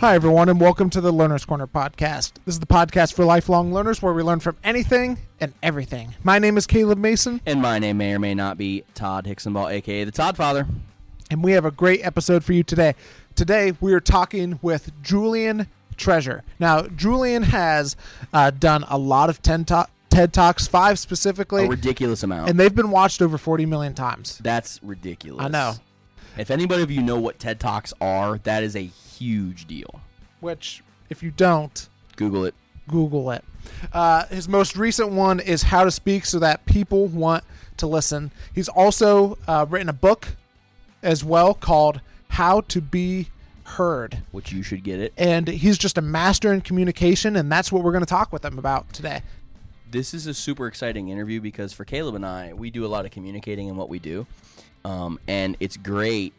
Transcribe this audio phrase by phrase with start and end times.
[0.00, 2.32] Hi, everyone, and welcome to the Learner's Corner podcast.
[2.46, 6.14] This is the podcast for lifelong learners where we learn from anything and everything.
[6.24, 9.70] My name is Caleb Mason, And my name may or may not be Todd Hicksonball,
[9.70, 10.66] aka the Todd Father.
[11.30, 12.94] and we have a great episode for you today.
[13.34, 15.66] Today, we are talking with Julian
[15.98, 16.44] Treasure.
[16.58, 17.94] Now, Julian has
[18.32, 22.48] uh, done a lot of TED, Talk, TED Talks, five specifically, A ridiculous amount.
[22.48, 24.38] and they've been watched over 40 million times.
[24.42, 25.44] That's ridiculous.
[25.44, 25.74] I know.
[26.40, 30.00] If anybody of you know what TED Talks are, that is a huge deal.
[30.40, 31.86] Which, if you don't,
[32.16, 32.54] Google it.
[32.88, 33.44] Google it.
[33.92, 37.44] Uh, his most recent one is How to Speak So That People Want
[37.76, 38.30] to Listen.
[38.54, 40.28] He's also uh, written a book
[41.02, 43.28] as well called How to Be
[43.64, 44.22] Heard.
[44.32, 45.12] Which you should get it.
[45.18, 48.46] And he's just a master in communication, and that's what we're going to talk with
[48.46, 49.20] him about today.
[49.90, 53.04] This is a super exciting interview because for Caleb and I, we do a lot
[53.04, 54.26] of communicating in what we do.
[54.84, 56.32] Um, and it's great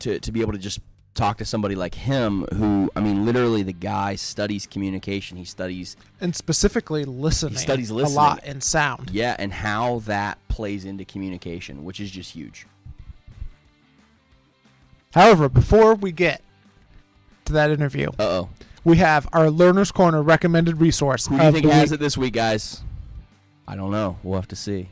[0.00, 0.80] to, to be able to just
[1.14, 5.36] talk to somebody like him who, I mean, literally the guy studies communication.
[5.36, 7.54] He studies, And specifically listening.
[7.54, 9.10] he studies listening a lot and sound.
[9.10, 12.66] yeah, and how that plays into communication, which is just huge.
[15.12, 16.40] However, before we get
[17.46, 18.48] to that interview, Uh oh.
[18.84, 21.26] we have our Learner's Corner recommended resource.
[21.26, 21.98] Who do you think has week.
[21.98, 22.82] it this week, guys?
[23.66, 24.16] I don't know.
[24.22, 24.88] We'll have to see.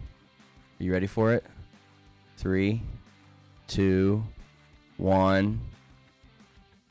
[0.80, 1.44] Are you ready for it?
[2.39, 2.83] Three,
[3.67, 4.22] two,
[4.97, 5.61] one.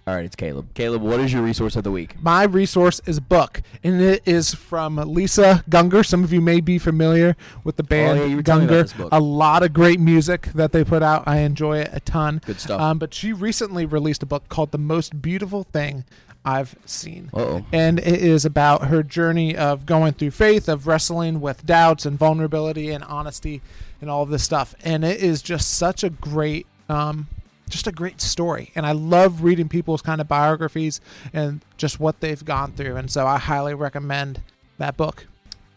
[0.06, 0.74] All right, it's Caleb.
[0.74, 2.22] Caleb, what is your resource of the week?
[2.22, 6.06] My resource is a book, and it is from Lisa Gungor.
[6.06, 8.74] Some of you may be familiar with the band Oh, yeah, you were telling me
[8.74, 9.10] about Gungor.
[9.14, 11.26] A lot of great music that they put out.
[11.26, 12.42] I enjoy it a ton.
[12.46, 12.82] Good stuff.
[12.82, 16.04] Um, but she recently released a book called "The Most Beautiful Thing
[16.44, 17.66] I've Seen." Uh oh.
[17.72, 22.20] and it is about her journey of going through faith, of wrestling with doubts and
[22.20, 23.62] vulnerability and honesty
[24.02, 24.76] and all of this stuff.
[24.84, 27.28] And it is just such a great, um,
[27.70, 28.72] just a great story.
[28.76, 31.02] And I love reading people's kind of biographies
[31.34, 32.96] and just what they've gone through.
[32.96, 34.42] And so I highly recommend
[34.78, 35.26] that book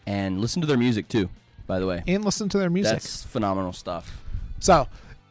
[0.05, 1.29] And listen to their music too,
[1.67, 2.03] by the way.
[2.07, 2.93] and listen to their music.
[2.93, 4.21] That's phenomenal stuff.
[4.59, 4.87] So,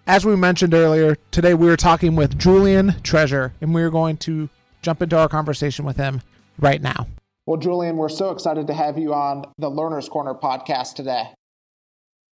[0.06, 4.16] as we mentioned earlier, today we were talking with Julian Treasure, and we are going
[4.18, 4.48] to
[4.82, 6.20] jump into our conversation with him
[6.58, 7.06] right now.
[7.46, 11.28] Well, Julian, we're so excited to have you on the Learner's Corner podcast today.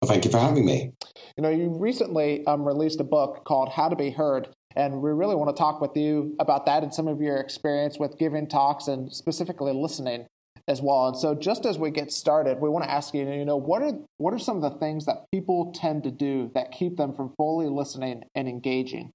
[0.01, 0.93] Well, thank you for having me.
[1.37, 5.11] You know, you recently um, released a book called How to Be Heard, and we
[5.11, 8.49] really want to talk with you about that and some of your experience with giving
[8.49, 10.27] talks and specifically listening
[10.69, 11.09] as well.
[11.09, 13.83] And so, just as we get started, we want to ask you, you know, what
[13.83, 17.13] are what are some of the things that people tend to do that keep them
[17.13, 19.11] from fully listening and engaging?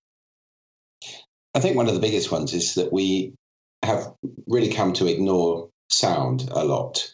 [1.56, 3.36] I think one of the biggest ones is that we
[3.84, 4.14] have
[4.48, 7.14] really come to ignore sound a lot.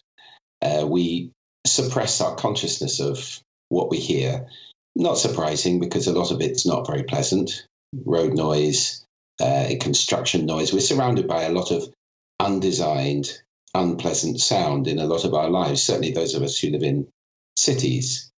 [0.61, 1.31] Uh, we
[1.67, 4.47] suppress our consciousness of what we hear.
[4.95, 7.65] Not surprising because a lot of it's not very pleasant.
[8.05, 9.05] Road noise,
[9.39, 10.73] uh, construction noise.
[10.73, 11.91] We're surrounded by a lot of
[12.39, 13.31] undesigned,
[13.73, 17.07] unpleasant sound in a lot of our lives, certainly those of us who live in
[17.55, 18.31] cities.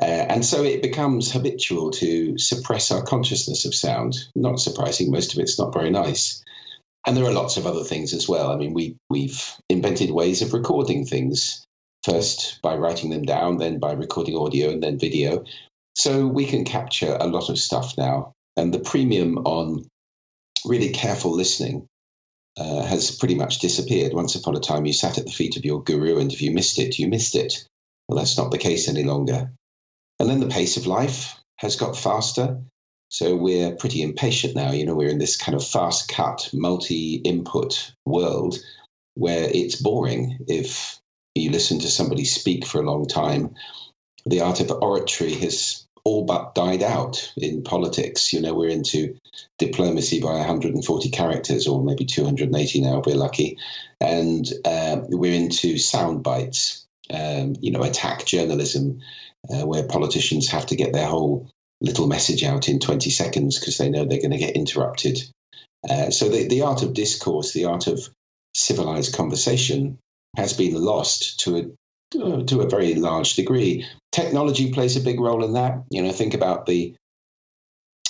[0.00, 4.16] Uh, and so it becomes habitual to suppress our consciousness of sound.
[4.34, 6.42] Not surprising, most of it's not very nice.
[7.06, 8.50] And there are lots of other things as well.
[8.50, 11.66] I mean, we, we've invented ways of recording things,
[12.04, 15.44] first by writing them down, then by recording audio, and then video.
[15.94, 18.32] So we can capture a lot of stuff now.
[18.56, 19.86] And the premium on
[20.64, 21.86] really careful listening
[22.58, 24.12] uh, has pretty much disappeared.
[24.12, 26.50] Once upon a time, you sat at the feet of your guru, and if you
[26.50, 27.64] missed it, you missed it.
[28.08, 29.52] Well, that's not the case any longer.
[30.18, 32.60] And then the pace of life has got faster.
[33.08, 34.72] So we're pretty impatient now.
[34.72, 38.56] You know, we're in this kind of fast cut, multi input world
[39.14, 40.99] where it's boring if
[41.34, 43.54] you listen to somebody speak for a long time.
[44.26, 48.32] The art of oratory has all but died out in politics.
[48.32, 49.16] You know, we're into
[49.58, 53.58] diplomacy by 140 characters, or maybe 280 now if we're lucky.
[54.00, 59.00] And uh, we're into sound bites, um, you know, attack journalism
[59.48, 61.50] uh, where politicians have to get their whole
[61.80, 65.22] little message out in 20 seconds because they know they're going to get interrupted.
[65.88, 68.00] Uh, so the, the art of discourse, the art of
[68.54, 69.98] civilized conversation
[70.36, 71.62] has been lost to a
[72.12, 73.86] to a very large degree.
[74.10, 75.84] Technology plays a big role in that.
[75.90, 76.94] You know, think about the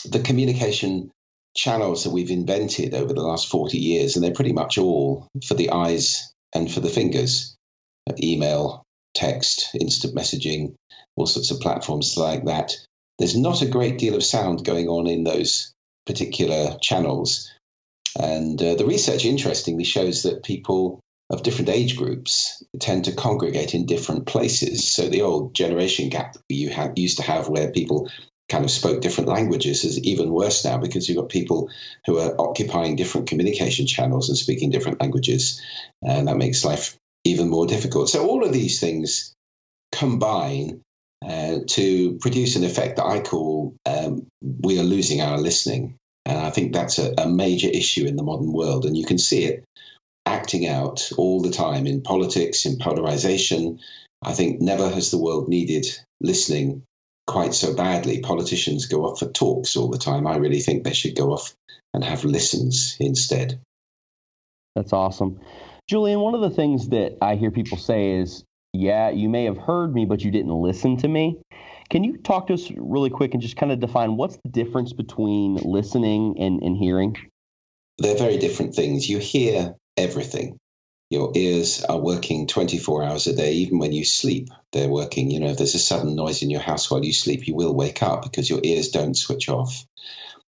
[0.06, 1.10] the communication
[1.54, 5.54] channels that we've invented over the last 40 years, and they're pretty much all for
[5.54, 7.56] the eyes and for the fingers.
[8.20, 8.82] Email,
[9.14, 10.74] text, instant messaging,
[11.16, 12.72] all sorts of platforms like that.
[13.18, 15.72] There's not a great deal of sound going on in those
[16.06, 17.52] particular channels.
[18.18, 20.98] And uh, the research, interestingly, shows that people
[21.30, 24.92] of different age groups tend to congregate in different places.
[24.92, 28.10] So the old generation gap you ha- used to have, where people
[28.48, 31.70] kind of spoke different languages is even worse now because you've got people
[32.04, 35.62] who are occupying different communication channels and speaking different languages,
[36.02, 38.08] and that makes life even more difficult.
[38.08, 39.32] So all of these things
[39.92, 40.82] combine
[41.24, 45.96] uh, to produce an effect that I call um, we are losing our listening.
[46.24, 48.84] And I think that's a, a major issue in the modern world.
[48.84, 49.64] And you can see it
[50.26, 53.80] acting out all the time in politics, in polarization.
[54.22, 55.86] I think never has the world needed
[56.20, 56.82] listening
[57.26, 58.20] quite so badly.
[58.20, 60.26] Politicians go off for talks all the time.
[60.26, 61.54] I really think they should go off
[61.94, 63.60] and have listens instead.
[64.76, 65.40] That's awesome.
[65.88, 69.58] Julian, one of the things that I hear people say is, yeah, you may have
[69.58, 71.40] heard me, but you didn't listen to me.
[71.88, 74.92] Can you talk to us really quick and just kind of define what's the difference
[74.92, 77.16] between listening and, and hearing?
[77.98, 79.08] They're very different things.
[79.08, 80.58] You hear everything.
[81.10, 84.48] Your ears are working 24 hours a day, even when you sleep.
[84.72, 85.30] They're working.
[85.30, 87.74] You know, if there's a sudden noise in your house while you sleep, you will
[87.74, 89.84] wake up because your ears don't switch off.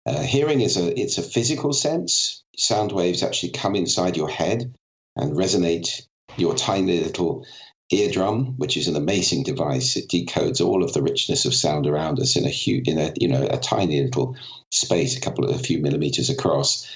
[0.05, 2.43] Uh, hearing is a it's a physical sense.
[2.55, 4.75] Sound waves actually come inside your head
[5.15, 6.03] and resonate
[6.37, 7.45] your tiny little
[7.91, 9.95] eardrum, which is an amazing device.
[9.95, 13.13] It decodes all of the richness of sound around us in a huge, in a
[13.19, 14.35] you know a tiny little
[14.71, 16.87] space, a couple of a few millimeters across.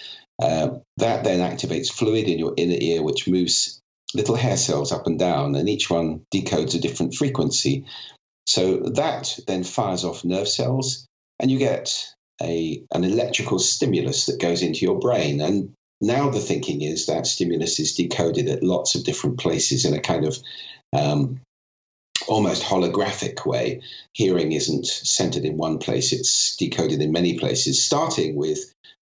[0.42, 3.80] Uh, that then activates fluid in your inner ear, which moves
[4.13, 7.86] little hair cells up and down, and each one decodes a different frequency.
[8.45, 11.06] So that then fires off nerve cells,
[11.39, 12.06] and you get
[12.42, 15.42] a an electrical stimulus that goes into your brain.
[15.42, 19.94] And now the thinking is that stimulus is decoded at lots of different places in
[19.94, 20.38] a kind of
[20.94, 21.42] um,
[22.28, 23.81] almost holographic way.
[24.13, 28.60] Hearing isn't centered in one place, it's decoded in many places, starting with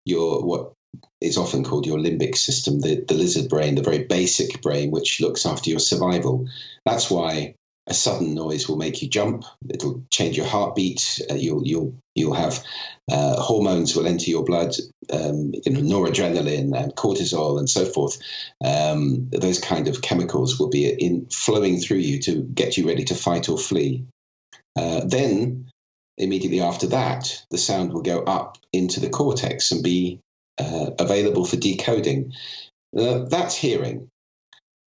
[0.05, 0.73] your what
[1.21, 5.21] is often called your limbic system, the, the lizard brain, the very basic brain, which
[5.21, 6.49] looks after your survival.
[6.85, 7.55] That's why
[7.87, 9.45] a sudden noise will make you jump.
[9.69, 11.21] It'll change your heartbeat.
[11.31, 12.65] Uh, you'll you'll you'll have
[13.11, 14.75] uh, hormones will enter your blood,
[15.13, 18.19] um, you know, noradrenaline and cortisol and so forth.
[18.65, 23.05] Um, those kind of chemicals will be in flowing through you to get you ready
[23.05, 24.05] to fight or flee.
[24.79, 25.69] Uh, then
[26.17, 30.21] immediately after that, the sound will go up into the cortex and be
[30.59, 32.33] uh, available for decoding.
[32.97, 34.09] Uh, that's hearing.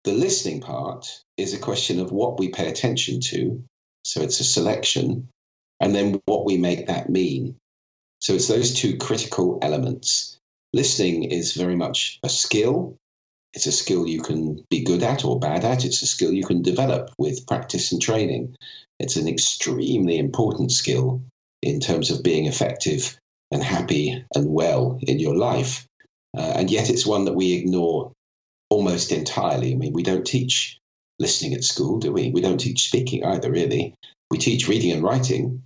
[0.05, 1.06] The listening part
[1.37, 3.64] is a question of what we pay attention to.
[4.05, 5.28] So it's a selection,
[5.81, 7.56] and then what we make that mean.
[8.20, 10.38] So it's those two critical elements.
[10.75, 12.96] Listening is very much a skill.
[13.55, 15.84] It's a skill you can be good at or bad at.
[15.84, 18.56] It's a skill you can develop with practice and training.
[18.99, 21.22] It's an extremely important skill
[21.62, 23.16] in terms of being effective
[23.50, 25.87] and happy and well in your life.
[26.37, 28.12] Uh, and yet it's one that we ignore
[28.70, 29.73] almost entirely.
[29.73, 30.79] I mean, we don't teach
[31.19, 32.31] listening at school, do we?
[32.31, 33.94] We don't teach speaking either, really.
[34.31, 35.62] We teach reading and writing.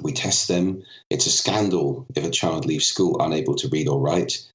[0.00, 0.82] We test them.
[1.10, 4.46] It's a scandal if a child leaves school unable to read or write.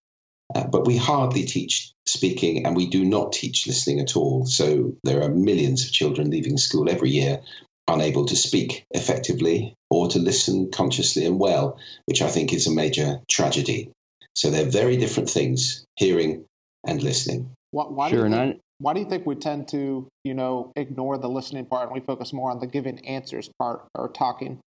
[0.54, 4.46] Uh, but we hardly teach speaking and we do not teach listening at all.
[4.46, 7.42] So there are millions of children leaving school every year
[7.88, 12.72] unable to speak effectively or to listen consciously and well, which I think is a
[12.72, 13.92] major tragedy.
[14.36, 16.46] So they're very different things, hearing
[16.86, 17.52] and listening.
[17.72, 20.72] Why, why sure, do you think, why do you think we tend to, you know,
[20.76, 24.60] ignore the listening part and we focus more on the giving answers part or talking?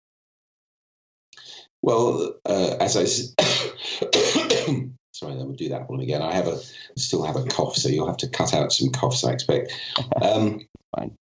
[1.81, 3.05] Well, uh, as I
[5.13, 6.21] sorry, I will do that one again.
[6.21, 6.59] I have a
[6.97, 9.23] still have a cough, so you'll have to cut out some coughs.
[9.23, 9.71] I expect.
[10.21, 11.15] Um, Fine.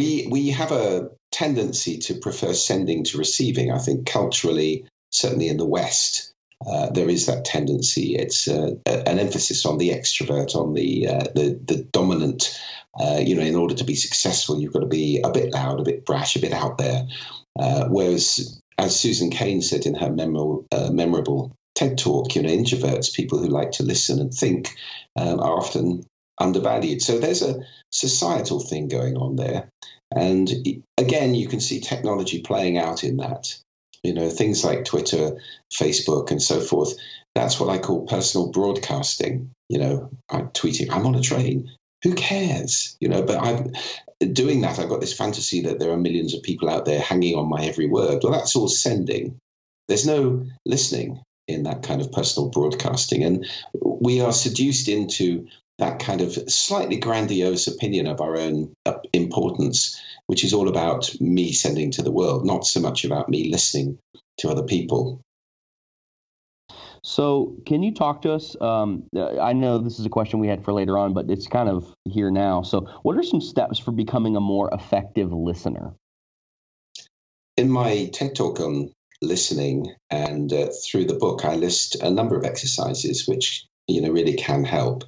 [0.00, 3.70] We we have a tendency to prefer sending to receiving.
[3.70, 6.32] I think culturally, certainly in the West,
[6.66, 8.16] uh, there is that tendency.
[8.16, 12.58] It's uh, an emphasis on the extrovert, on the uh, the, the, dominant.
[12.98, 15.80] Uh, you know, in order to be successful, you've got to be a bit loud,
[15.80, 17.06] a bit brash, a bit out there.
[17.58, 22.48] Uh, whereas, as Susan Cain said in her memorable, uh, memorable TED talk, you know,
[22.48, 24.70] introverts, people who like to listen and think,
[25.14, 26.06] um, are often
[26.40, 27.02] undervalued.
[27.02, 29.68] So there's a societal thing going on there.
[30.14, 30.50] And
[30.96, 33.54] again, you can see technology playing out in that.
[34.02, 35.38] You know, things like Twitter,
[35.72, 36.94] Facebook, and so forth.
[37.34, 39.50] That's what I call personal broadcasting.
[39.68, 41.70] You know, I'm tweeting, I'm on a train.
[42.02, 42.96] Who cares?
[42.98, 43.72] You know, but I'm
[44.32, 44.78] doing that.
[44.78, 47.66] I've got this fantasy that there are millions of people out there hanging on my
[47.66, 48.20] every word.
[48.22, 49.38] Well, that's all sending.
[49.86, 53.22] There's no listening in that kind of personal broadcasting.
[53.22, 55.48] And we are seduced into
[55.80, 61.10] that kind of slightly grandiose opinion of our own uh, importance, which is all about
[61.20, 63.98] me sending to the world, not so much about me listening
[64.38, 65.20] to other people.
[67.02, 68.54] So, can you talk to us?
[68.60, 71.68] Um, I know this is a question we had for later on, but it's kind
[71.68, 72.62] of here now.
[72.62, 75.94] So, what are some steps for becoming a more effective listener?
[77.60, 82.36] in my TED talk on listening and uh, through the book, I list a number
[82.36, 85.04] of exercises which you know really can help.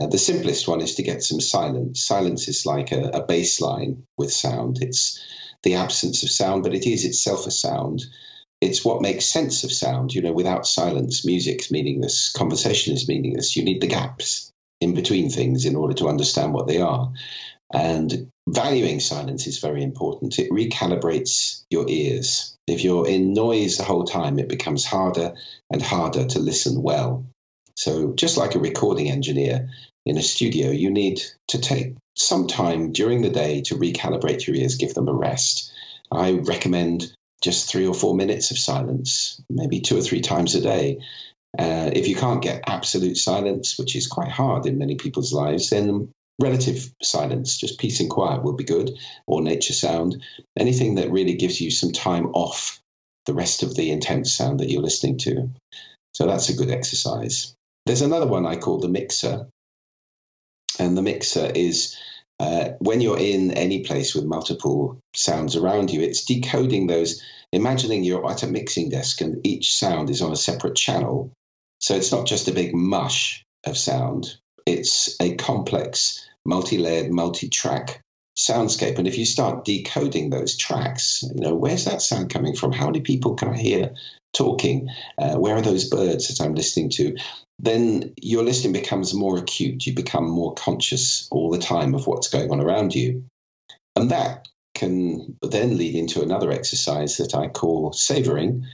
[0.00, 2.04] Uh, the simplest one is to get some silence.
[2.04, 4.78] Silence is like a, a baseline with sound.
[4.82, 5.22] It's
[5.62, 8.04] the absence of sound, but it is itself a sound.
[8.60, 10.14] It's what makes sense of sound.
[10.14, 13.56] You know, without silence, music's meaningless, conversation is meaningless.
[13.56, 17.12] You need the gaps in between things in order to understand what they are.
[17.72, 20.38] And valuing silence is very important.
[20.38, 22.56] It recalibrates your ears.
[22.66, 25.34] If you're in noise the whole time, it becomes harder
[25.70, 27.26] and harder to listen well.
[27.76, 29.68] So, just like a recording engineer
[30.06, 34.56] in a studio, you need to take some time during the day to recalibrate your
[34.56, 35.72] ears, give them a rest.
[36.10, 40.62] I recommend just three or four minutes of silence, maybe two or three times a
[40.62, 41.00] day.
[41.58, 45.70] Uh, if you can't get absolute silence, which is quite hard in many people's lives,
[45.70, 46.08] then
[46.40, 48.90] relative silence, just peace and quiet will be good,
[49.26, 50.22] or nature sound.
[50.58, 52.80] Anything that really gives you some time off
[53.26, 55.50] the rest of the intense sound that you're listening to.
[56.14, 57.55] So that's a good exercise.
[57.86, 59.46] There's another one I call the mixer.
[60.78, 61.96] And the mixer is
[62.38, 68.04] uh, when you're in any place with multiple sounds around you, it's decoding those, imagining
[68.04, 71.32] you're at a mixing desk and each sound is on a separate channel.
[71.80, 77.48] So it's not just a big mush of sound, it's a complex, multi layered, multi
[77.48, 78.02] track
[78.36, 78.98] soundscape.
[78.98, 82.72] And if you start decoding those tracks, you know, where's that sound coming from?
[82.72, 83.94] How many people can I hear
[84.36, 84.88] talking?
[85.18, 87.16] Uh, where are those birds that I'm listening to?
[87.58, 89.86] Then your listening becomes more acute.
[89.86, 93.24] You become more conscious all the time of what's going on around you.
[93.94, 98.66] And that can then lead into another exercise that I call savoring,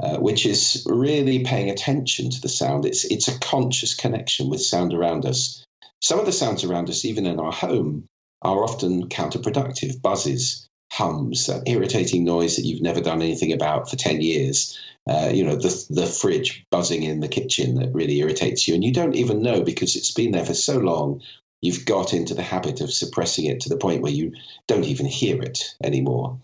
[0.00, 2.86] uh, which is really paying attention to the sound.
[2.86, 5.64] It's, it's a conscious connection with sound around us.
[6.00, 8.06] Some of the sounds around us, even in our home,
[8.42, 13.96] are often counterproductive buzzes, hums, that irritating noise that you've never done anything about for
[13.96, 14.78] 10 years.
[15.08, 18.74] Uh, you know, the, the fridge buzzing in the kitchen that really irritates you.
[18.74, 21.22] And you don't even know because it's been there for so long,
[21.62, 24.32] you've got into the habit of suppressing it to the point where you
[24.66, 26.40] don't even hear it anymore.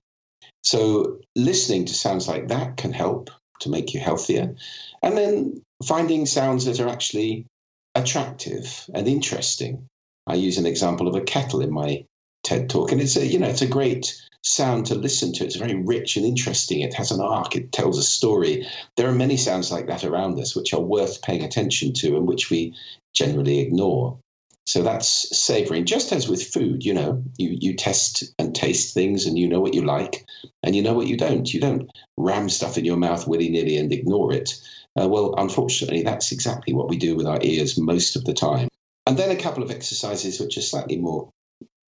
[0.63, 4.57] So, listening to sounds like that can help to make you healthier.
[5.03, 7.47] And then finding sounds that are actually
[7.95, 9.89] attractive and interesting.
[10.27, 12.05] I use an example of a kettle in my
[12.47, 15.45] TED talk, and it's a you know it's a great sound to listen to.
[15.45, 16.81] It's very rich and interesting.
[16.81, 17.57] It has an arc.
[17.57, 18.67] It tells a story.
[18.97, 22.27] There are many sounds like that around us which are worth paying attention to and
[22.27, 22.77] which we
[23.13, 24.21] generally ignore.
[24.65, 25.85] So that's savoring.
[25.85, 29.61] Just as with food, you know, you, you test and taste things and you know
[29.61, 30.25] what you like
[30.63, 31.53] and you know what you don't.
[31.53, 34.55] You don't ram stuff in your mouth willy nilly and ignore it.
[35.01, 38.69] Uh, well, unfortunately, that's exactly what we do with our ears most of the time.
[39.07, 41.31] And then a couple of exercises which are slightly more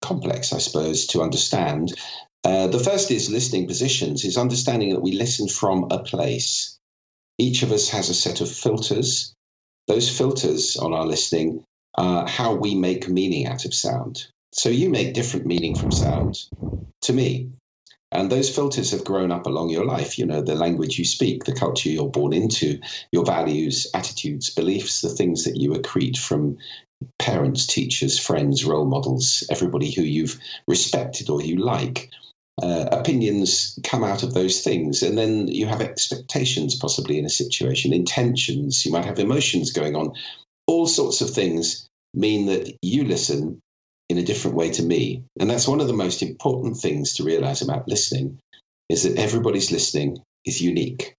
[0.07, 1.93] complex, I suppose, to understand.
[2.43, 6.77] Uh, the first is listening positions, is understanding that we listen from a place.
[7.37, 9.33] Each of us has a set of filters.
[9.87, 11.63] Those filters on our listening
[11.97, 14.27] uh, how we make meaning out of sound.
[14.53, 16.37] So you make different meaning from sound
[17.03, 17.51] to me.
[18.11, 20.17] And those filters have grown up along your life.
[20.17, 22.79] You know, the language you speak, the culture you're born into,
[23.11, 26.57] your values, attitudes, beliefs, the things that you accrete from
[27.19, 32.09] parents, teachers, friends, role models, everybody who you've respected or you like.
[32.61, 35.03] Uh, opinions come out of those things.
[35.03, 39.95] And then you have expectations, possibly in a situation, intentions, you might have emotions going
[39.95, 40.13] on.
[40.65, 43.61] All sorts of things mean that you listen
[44.09, 45.23] in a different way to me.
[45.39, 48.39] And that's one of the most important things to realize about listening
[48.89, 51.13] is that everybody's listening is unique.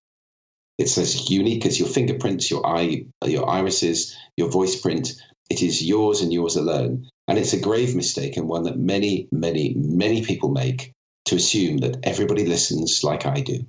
[0.78, 5.20] It's as unique as your fingerprints, your eye, your irises, your voice print.
[5.50, 7.08] It is yours and yours alone.
[7.26, 10.92] And it's a grave mistake and one that many, many, many people make
[11.26, 13.66] to assume that everybody listens like I do.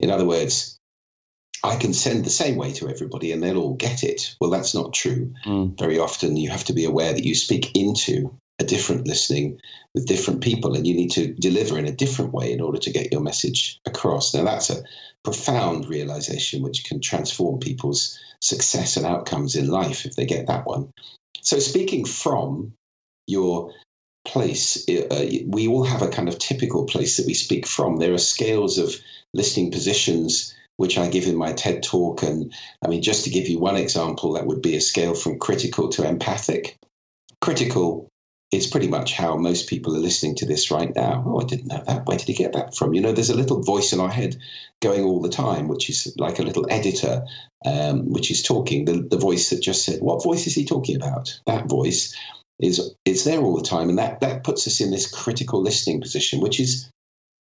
[0.00, 0.78] In other words,
[1.64, 4.36] I can send the same way to everybody and they'll all get it.
[4.40, 5.34] Well, that's not true.
[5.44, 5.76] Mm.
[5.78, 9.60] Very often you have to be aware that you speak into a different listening
[9.94, 12.92] with different people and you need to deliver in a different way in order to
[12.92, 14.34] get your message across.
[14.34, 14.82] Now, that's a
[15.24, 20.66] profound realization which can transform people's success and outcomes in life if they get that
[20.66, 20.90] one.
[21.42, 22.72] So, speaking from
[23.26, 23.72] your
[24.24, 27.96] place, uh, we all have a kind of typical place that we speak from.
[27.96, 28.94] There are scales of
[29.32, 32.22] listening positions which I give in my TED talk.
[32.22, 35.38] And I mean, just to give you one example, that would be a scale from
[35.38, 36.76] critical to empathic.
[37.40, 38.08] Critical
[38.50, 41.22] is pretty much how most people are listening to this right now.
[41.26, 42.06] Oh, I didn't know that.
[42.06, 42.94] Where did he get that from?
[42.94, 44.36] You know, there's a little voice in our head
[44.80, 47.26] going all the time, which is like a little editor,
[47.64, 48.86] um, which is talking.
[48.86, 52.16] The, the voice that just said, "What voice is he talking about?" That voice
[52.58, 56.00] is it's there all the time, and that that puts us in this critical listening
[56.00, 56.90] position, which is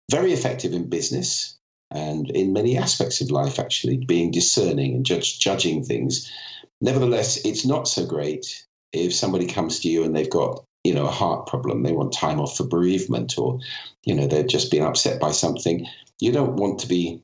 [0.09, 1.57] very effective in business
[1.91, 6.31] and in many aspects of life, actually, being discerning and judge, judging things.
[6.81, 11.07] Nevertheless, it's not so great if somebody comes to you and they've got you know
[11.07, 13.59] a heart problem they want time off for bereavement or
[14.03, 15.87] you know they're just being upset by something.
[16.19, 17.21] You don't want to be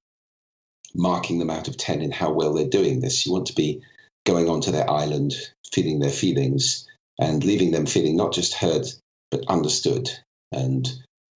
[0.94, 3.26] marking them out of 10 in how well they're doing this.
[3.26, 3.82] You want to be
[4.26, 5.34] going onto their island
[5.72, 6.88] feeling their feelings
[7.20, 8.86] and leaving them feeling not just heard
[9.30, 10.10] but understood.
[10.52, 10.92] And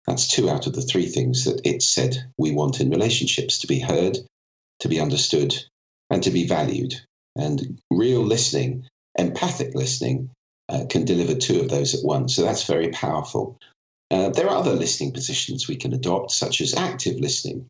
[0.06, 3.66] that's two out of the three things that it said we want in relationships to
[3.66, 4.18] be heard
[4.80, 5.54] to be understood
[6.10, 6.94] and to be valued.
[7.36, 10.30] And real listening empathic listening
[10.68, 12.37] uh, can deliver two of those at once.
[12.37, 13.59] So that's very powerful.
[14.11, 17.66] Uh, there are other listening positions we can adopt, such as active listening,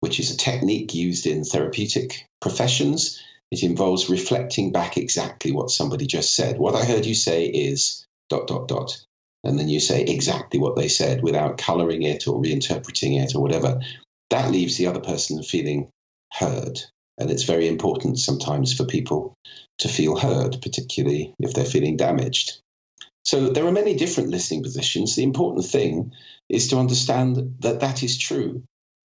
[0.00, 3.22] which is a technique used in therapeutic professions.
[3.50, 6.58] It involves reflecting back exactly what somebody just said.
[6.58, 8.96] What I heard you say is dot, dot, dot.
[9.44, 13.42] And then you say exactly what they said without coloring it or reinterpreting it or
[13.42, 13.80] whatever.
[14.30, 15.90] That leaves the other person feeling
[16.32, 16.80] heard.
[17.18, 19.34] And it's very important sometimes for people
[19.78, 22.60] to feel heard, particularly if they're feeling damaged.
[23.24, 25.16] So there are many different listening positions.
[25.16, 26.12] The important thing
[26.48, 28.64] is to understand that that is true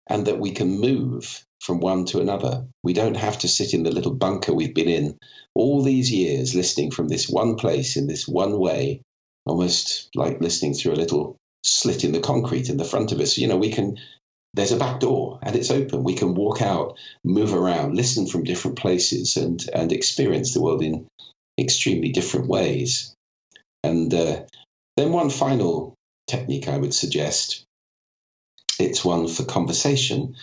[0.08, 2.66] and that we can move from one to another.
[2.82, 5.18] We don't have to sit in the little bunker we've been in
[5.54, 9.02] all these years listening from this one place in this one way,
[9.44, 13.38] almost like listening through a little slit in the concrete in the front of us.
[13.38, 13.98] You know, we can
[14.54, 16.04] there's a back door and it's open.
[16.04, 20.82] We can walk out, move around, listen from different places, and and experience the world
[20.82, 21.06] in
[21.58, 23.14] extremely different ways.
[23.84, 24.42] And uh,
[24.96, 25.94] then one final
[26.26, 27.64] technique I would suggest.
[28.78, 30.36] It's one for conversation.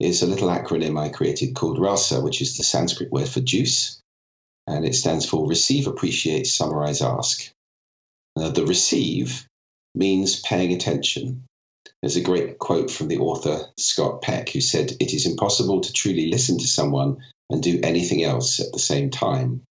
[0.00, 4.00] Is a little acronym I created called RASA, which is the Sanskrit word for juice,
[4.66, 7.52] and it stands for Receive, Appreciate, Summarize, Ask.
[8.34, 9.46] Now, the receive
[9.94, 11.44] means paying attention.
[12.00, 15.92] There's a great quote from the author Scott Peck who said, It is impossible to
[15.92, 17.18] truly listen to someone
[17.50, 19.62] and do anything else at the same time.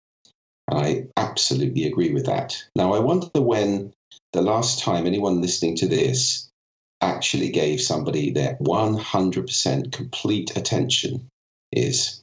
[0.69, 2.63] And I absolutely agree with that.
[2.76, 3.93] Now, I wonder when
[4.34, 6.50] the last time anyone listening to this
[7.02, 11.28] actually gave somebody their 100% complete attention
[11.71, 12.21] is.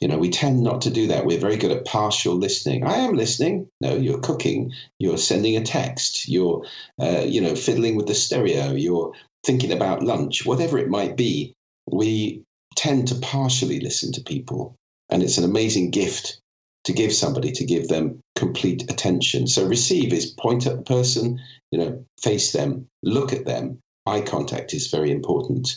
[0.00, 1.24] You know, we tend not to do that.
[1.24, 2.84] We're very good at partial listening.
[2.84, 3.68] I am listening.
[3.80, 4.72] No, you're cooking.
[4.98, 6.28] You're sending a text.
[6.28, 6.66] You're,
[7.00, 8.72] uh, you know, fiddling with the stereo.
[8.72, 9.12] You're
[9.44, 11.54] thinking about lunch, whatever it might be,
[11.90, 12.42] we
[12.74, 14.74] tend to partially listen to people.
[15.08, 16.40] And it's an amazing gift
[16.84, 19.46] to give somebody, to give them complete attention.
[19.46, 23.78] So receive is point at the person, you know, face them, look at them.
[24.04, 25.68] Eye contact is very important.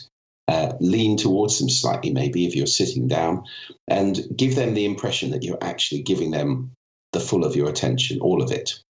[0.50, 3.44] Uh, lean towards them slightly, maybe if you're sitting down,
[3.86, 6.72] and give them the impression that you're actually giving them
[7.12, 8.82] the full of your attention, all of it.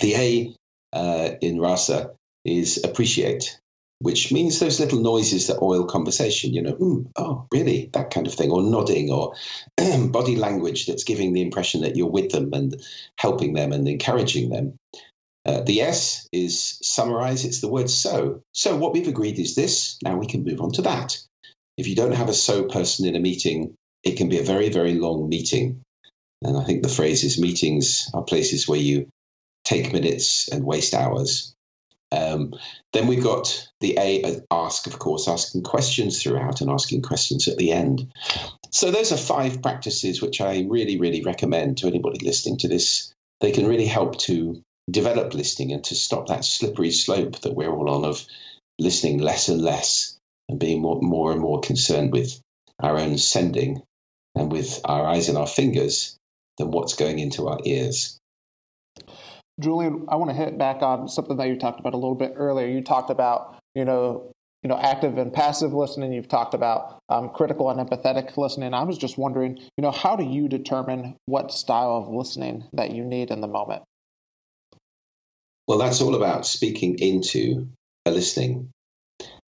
[0.00, 0.54] The A
[0.94, 3.58] uh, in Rasa is appreciate
[3.98, 8.26] which means those little noises that oil conversation, you know, mm, oh, really, that kind
[8.26, 9.34] of thing, or nodding, or
[10.10, 12.82] body language that's giving the impression that you're with them and
[13.16, 14.78] helping them and encouraging them.
[15.46, 18.42] Uh, the S is summarize, it's the word so.
[18.52, 21.18] So, what we've agreed is this, now we can move on to that.
[21.76, 24.70] If you don't have a so person in a meeting, it can be a very,
[24.70, 25.82] very long meeting.
[26.42, 29.08] And I think the phrase is meetings are places where you
[29.64, 31.54] take minutes and waste hours.
[32.10, 32.54] Um,
[32.92, 37.46] then we've got the A uh, ask, of course, asking questions throughout and asking questions
[37.46, 38.12] at the end.
[38.70, 43.12] So those are five practices which I really, really recommend to anybody listening to this.
[43.40, 47.72] They can really help to develop listening and to stop that slippery slope that we're
[47.72, 48.24] all on of
[48.78, 50.18] listening less and less
[50.48, 52.40] and being more, more and more concerned with
[52.80, 53.82] our own sending
[54.34, 56.16] and with our eyes and our fingers
[56.58, 58.18] than what's going into our ears.
[59.58, 62.34] Julian, I want to hit back on something that you talked about a little bit
[62.36, 62.68] earlier.
[62.68, 66.12] You talked about, you know, you know, active and passive listening.
[66.12, 68.74] You've talked about um, critical and empathetic listening.
[68.74, 72.90] I was just wondering, you know, how do you determine what style of listening that
[72.90, 73.82] you need in the moment?
[75.66, 77.68] Well, that's all about speaking into
[78.04, 78.70] a listening.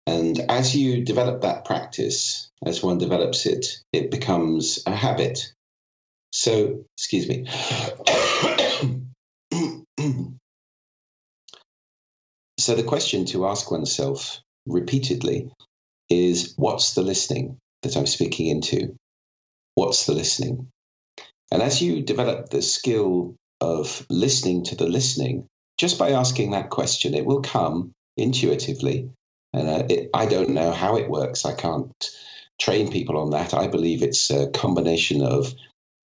[0.06, 5.52] And as you develop that practice, as one develops it, it becomes a habit.
[6.32, 7.46] So, excuse me.
[12.58, 15.50] so the question to ask oneself repeatedly
[16.08, 18.94] is what's the listening that I'm speaking into?
[19.74, 20.68] What's the listening?
[21.50, 26.70] And as you develop the skill of listening to the listening, just by asking that
[26.70, 29.10] question, it will come intuitively.
[29.52, 31.44] And uh, it, I don't know how it works.
[31.44, 31.92] I can't
[32.60, 33.54] train people on that.
[33.54, 35.54] I believe it's a combination of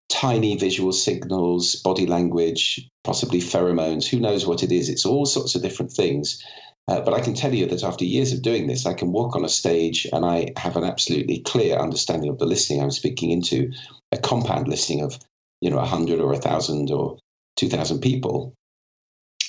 [0.09, 4.07] tiny visual signals, body language, possibly pheromones.
[4.07, 4.89] Who knows what it is?
[4.89, 6.43] It's all sorts of different things.
[6.87, 9.35] Uh, but I can tell you that after years of doing this, I can walk
[9.35, 13.29] on a stage and I have an absolutely clear understanding of the listening I'm speaking
[13.29, 13.71] into,
[14.11, 15.19] a compound listening of,
[15.61, 17.19] you know, 100 or 1,000 or
[17.57, 18.55] 2,000 people.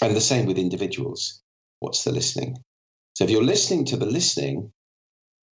[0.03, 1.41] And the same with individuals.
[1.81, 2.57] What's the listening?
[3.15, 4.73] So if you're listening to the listening,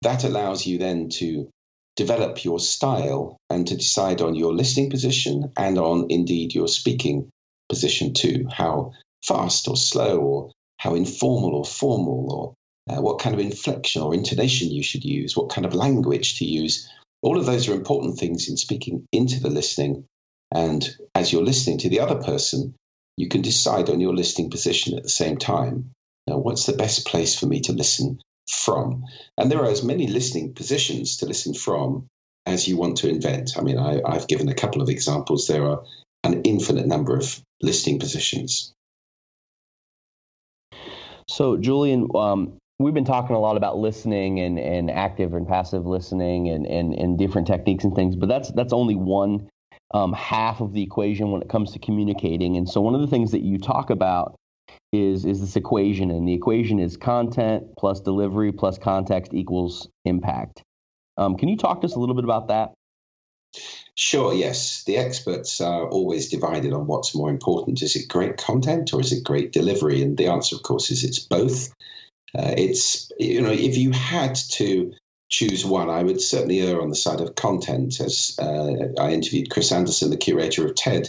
[0.02, 1.48] that allows you then to
[1.96, 7.30] develop your style and to decide on your listening position and on indeed your speaking
[7.68, 8.46] position too.
[8.52, 8.92] How
[9.24, 12.54] fast or slow or how informal or formal or
[12.94, 16.44] uh, what kind of inflection or intonation you should use, what kind of language to
[16.44, 16.90] use.
[17.22, 20.04] All of those are important things in speaking into the listening.
[20.52, 22.74] And as you're listening to the other person,
[23.16, 25.92] you can decide on your listening position at the same time.
[26.26, 29.04] Now, what's the best place for me to listen from?
[29.36, 32.06] And there are as many listening positions to listen from
[32.46, 33.52] as you want to invent.
[33.56, 35.46] I mean, I, I've given a couple of examples.
[35.46, 35.84] There are
[36.24, 38.72] an infinite number of listening positions.
[41.28, 45.86] So, Julian, um, we've been talking a lot about listening and, and active and passive
[45.86, 49.48] listening and, and, and different techniques and things, but that's that's only one
[49.92, 52.56] um, half of the equation when it comes to communicating.
[52.56, 54.36] And so, one of the things that you talk about
[54.92, 60.62] is is this equation, and the equation is content plus delivery plus context equals impact.
[61.16, 62.72] Um, can you talk to us a little bit about that?
[63.94, 64.82] Sure, yes.
[64.84, 67.82] The experts are always divided on what's more important.
[67.82, 70.02] Is it great content or is it great delivery?
[70.02, 71.72] And the answer, of course, is it's both.
[72.36, 74.92] Uh, it's, you know, if you had to
[75.34, 78.00] choose one, I would certainly err on the side of content.
[78.00, 81.08] As uh, I interviewed Chris Anderson, the curator of TED,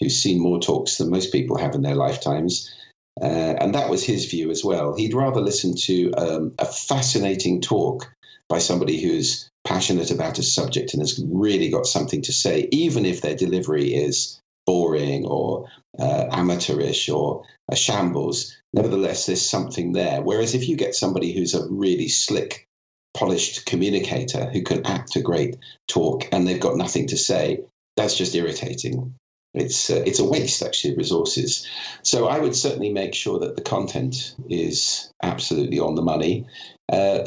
[0.00, 2.74] who's seen more talks than most people have in their lifetimes.
[3.20, 4.96] Uh, and that was his view as well.
[4.96, 8.12] He'd rather listen to um, a fascinating talk
[8.48, 13.06] by somebody who's passionate about a subject and has really got something to say, even
[13.06, 18.56] if their delivery is boring or uh, amateurish or a shambles.
[18.72, 20.22] Nevertheless, there's something there.
[20.22, 22.66] Whereas if you get somebody who's a really slick,
[23.14, 25.56] polished communicator who can act a great
[25.88, 27.60] talk and they've got nothing to say,
[27.96, 29.14] that's just irritating.
[29.52, 31.66] It's uh, it's a waste actually of resources.
[32.02, 36.46] So I would certainly make sure that the content is absolutely on the money.
[36.90, 37.24] Uh,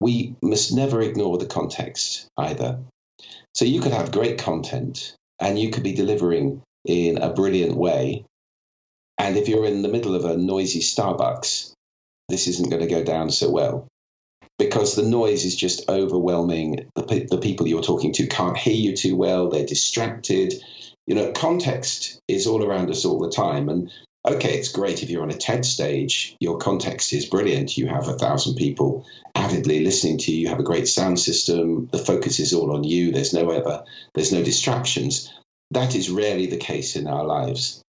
[0.00, 2.80] we must never ignore the context either.
[3.54, 8.24] So you could have great content and you could be delivering in a brilliant way.
[9.18, 11.72] And if you're in the middle of a noisy Starbucks,
[12.28, 13.86] this isn't going to go down so well
[14.60, 16.90] because the noise is just overwhelming.
[16.94, 20.52] The, the people you're talking to can't hear you too well, they're distracted.
[21.06, 23.70] You know, context is all around us all the time.
[23.70, 23.90] And
[24.28, 27.78] okay, it's great if you're on a TED stage, your context is brilliant.
[27.78, 31.88] You have a thousand people avidly listening to you, you have a great sound system,
[31.90, 35.32] the focus is all on you, there's no ever, there's no distractions.
[35.70, 37.82] That is rarely the case in our lives.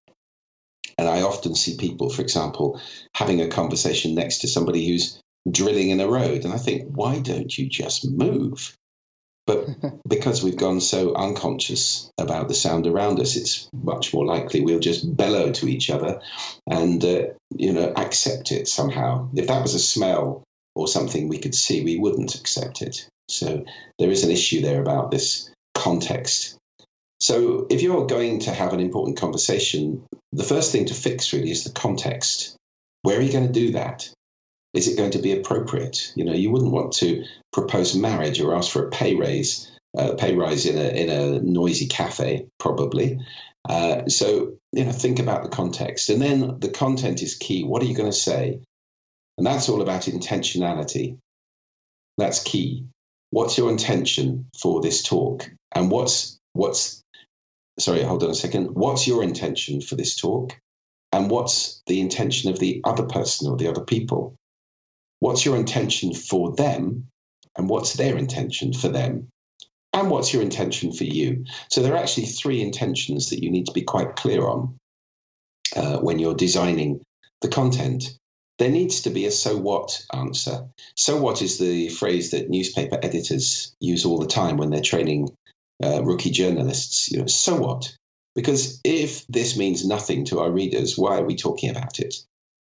[0.99, 2.79] And I often see people, for example,
[3.15, 6.45] having a conversation next to somebody who's drilling in a road.
[6.45, 8.75] And I think, why don't you just move?
[9.45, 9.67] But
[10.07, 14.79] because we've gone so unconscious about the sound around us, it's much more likely we'll
[14.79, 16.21] just bellow to each other
[16.67, 17.23] and, uh,
[17.55, 19.29] you know, accept it somehow.
[19.35, 20.43] If that was a smell
[20.75, 23.07] or something we could see, we wouldn't accept it.
[23.27, 23.65] So
[23.97, 26.57] there is an issue there about this context.
[27.21, 31.51] So if you're going to have an important conversation, the first thing to fix really
[31.51, 32.55] is the context.
[33.01, 34.09] Where are you going to do that?
[34.73, 36.11] Is it going to be appropriate?
[36.15, 40.13] You know, you wouldn't want to propose marriage or ask for a pay raise, uh,
[40.15, 43.19] pay rise in a in a noisy cafe, probably.
[43.67, 47.63] Uh, so you know, think about the context, and then the content is key.
[47.63, 48.61] What are you going to say?
[49.37, 51.17] And that's all about intentionality.
[52.17, 52.85] That's key.
[53.31, 55.49] What's your intention for this talk?
[55.71, 57.03] And what's what's
[57.79, 58.75] sorry, hold on a second.
[58.75, 60.59] What's your intention for this talk?
[61.11, 64.35] And what's the intention of the other person or the other people?
[65.19, 67.07] What's your intention for them?
[67.57, 69.29] And what's their intention for them?
[69.91, 71.45] And what's your intention for you?
[71.69, 74.77] So there are actually three intentions that you need to be quite clear on
[75.75, 77.01] uh, when you're designing
[77.41, 78.17] the content.
[78.59, 80.67] There needs to be a so what answer.
[80.95, 85.29] So what is the phrase that newspaper editors use all the time when they're training
[85.83, 87.11] uh, rookie journalists?
[87.11, 87.91] You know, so what?
[88.35, 92.15] Because if this means nothing to our readers, why are we talking about it?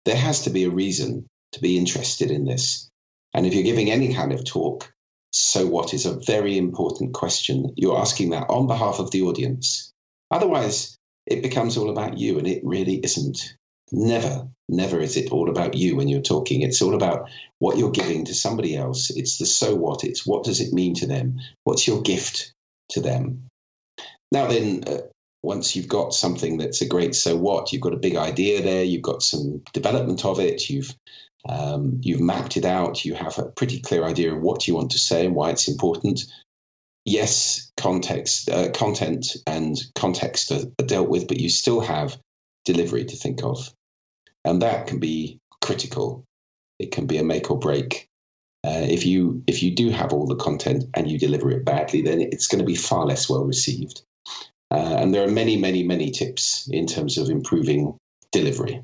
[0.04, 2.90] There has to be a reason to be interested in this.
[3.34, 4.92] And if you're giving any kind of talk,
[5.30, 7.74] so what is a very important question.
[7.76, 9.92] You're asking that on behalf of the audience.
[10.30, 13.54] Otherwise, it becomes all about you, and it really isn't.
[13.92, 16.62] Never, never is it all about you when you're talking.
[16.62, 17.28] It's all about
[17.58, 19.10] what you're giving to somebody else.
[19.10, 20.04] It's the so what.
[20.04, 21.38] It's what does it mean to them?
[21.64, 22.52] What's your gift
[22.90, 23.48] to them?
[24.32, 24.98] Now, then, uh,
[25.42, 28.82] once you've got something that's a great so what, you've got a big idea there,
[28.82, 30.92] you've got some development of it, you've
[31.48, 33.04] Um, you've mapped it out.
[33.04, 35.68] You have a pretty clear idea of what you want to say and why it's
[35.68, 36.20] important.
[37.04, 42.18] Yes, context, uh, content, and context are, are dealt with, but you still have
[42.64, 43.72] delivery to think of,
[44.44, 46.24] and that can be critical.
[46.80, 48.08] It can be a make or break.
[48.64, 52.02] Uh, if you if you do have all the content and you deliver it badly,
[52.02, 54.02] then it's going to be far less well received.
[54.68, 57.96] Uh, and there are many, many, many tips in terms of improving
[58.32, 58.82] delivery.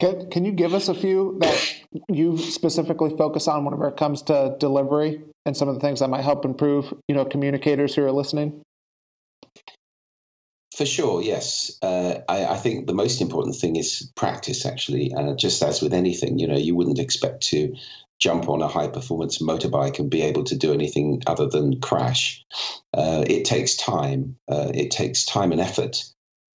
[0.00, 4.22] Can, can you give us a few that you specifically focus on whenever it comes
[4.22, 8.04] to delivery and some of the things that might help improve, you know, communicators who
[8.04, 8.62] are listening?
[10.74, 11.76] For sure, yes.
[11.82, 15.12] Uh, I, I, think the most important thing is practice, actually.
[15.12, 17.76] Uh, just as with anything, you know, you wouldn't expect to
[18.18, 22.46] jump on a high performance motorbike and be able to do anything other than crash.
[22.94, 24.36] Uh, it takes time.
[24.50, 26.04] Uh, it takes time and effort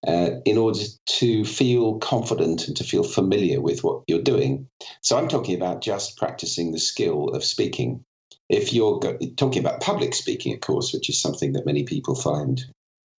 [0.07, 4.69] uh, in order to feel confident and to feel familiar with what you're doing.
[5.01, 8.05] So I'm talking about just practicing the skill of speaking.
[8.49, 12.14] If you're go- talking about public speaking, of course, which is something that many people
[12.14, 12.62] find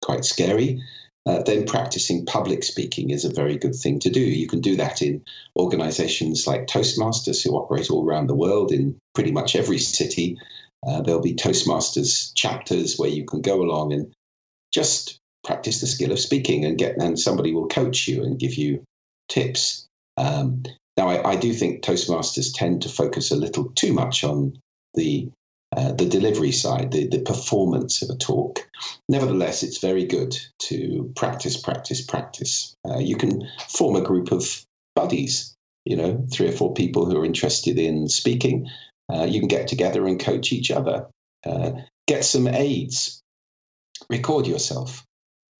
[0.04, 0.84] quite scary,
[1.26, 4.20] uh, then practicing public speaking is a very good thing to do.
[4.20, 5.24] You can do that in
[5.58, 10.38] organizations like Toastmasters, who operate all around the world in pretty much every city.
[10.86, 14.14] Uh, there'll be Toastmasters chapters where you can go along and
[14.72, 18.56] just practice the skill of speaking and get, and somebody will coach you and give
[18.56, 18.84] you
[19.30, 19.86] tips.
[20.18, 20.64] Um,
[20.98, 24.60] now, I, I do think Toastmasters tend to focus a little too much on
[24.94, 25.30] the
[25.76, 28.60] uh, the delivery side, the, the performance of a talk.
[29.10, 32.74] Nevertheless, it's very good to practice, practice, practice.
[32.88, 34.64] Uh, you can form a group of
[34.96, 35.54] buddies,
[35.84, 38.70] you know, three or four people who are interested in speaking.
[39.12, 41.08] Uh, you can get together and coach each other.
[41.46, 41.72] Uh,
[42.08, 43.22] get some aids.
[44.10, 45.04] Record yourself.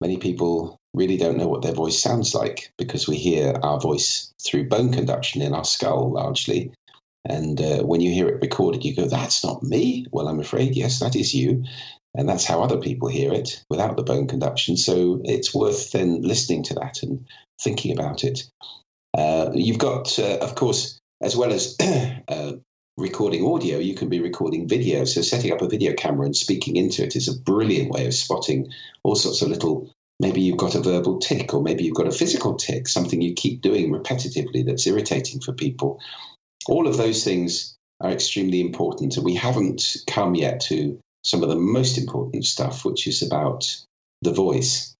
[0.02, 4.34] Many people really don't know what their voice sounds like because we hear our voice
[4.46, 6.72] through bone conduction in our skull largely.
[7.28, 10.06] And uh, when you hear it recorded, you go, that's not me.
[10.12, 11.64] Well, I'm afraid, yes, that is you.
[12.14, 14.78] And that's how other people hear it without the bone conduction.
[14.78, 17.28] So it's worth then listening to that and
[17.62, 18.44] thinking about it.
[19.18, 21.76] Uh, you've got, uh, of course, as well as
[22.28, 22.54] uh,
[22.98, 25.06] recording audio, you can be recording video.
[25.06, 28.14] So setting up a video camera and speaking into it is a brilliant way of
[28.14, 28.72] spotting
[29.04, 29.92] all sorts of little.
[30.20, 33.34] Maybe you've got a verbal tic, or maybe you've got a physical tic, something you
[33.34, 36.00] keep doing repetitively that's irritating for people
[36.68, 39.16] all of those things are extremely important.
[39.16, 43.66] And we haven't come yet to some of the most important stuff, which is about
[44.22, 44.96] the voice.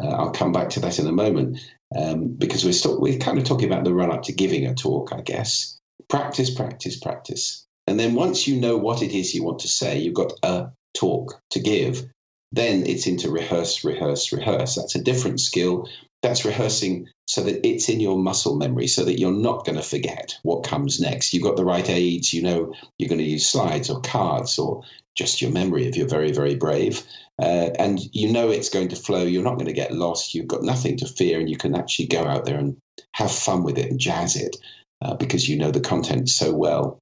[0.00, 1.58] Uh, I'll come back to that in a moment
[1.96, 5.12] um, because we're we're kind of talking about the run up to giving a talk,
[5.12, 5.77] I guess.
[6.08, 9.98] Practice, practice, practice, and then once you know what it is you want to say,
[9.98, 12.04] you've got a talk to give.
[12.52, 14.76] Then it's into rehearse, rehearse, rehearse.
[14.76, 15.88] That's a different skill
[16.22, 19.82] that's rehearsing so that it's in your muscle memory so that you're not going to
[19.82, 21.32] forget what comes next.
[21.32, 24.82] You've got the right aids, you know you're going to use slides or cards or
[25.14, 27.02] just your memory if you're very, very brave.
[27.40, 29.22] Uh, and you know it's going to flow.
[29.22, 30.34] You're not going to get lost.
[30.34, 32.78] You've got nothing to fear, and you can actually go out there and
[33.14, 34.56] have fun with it and jazz it
[35.00, 36.98] uh, because you know the content so well.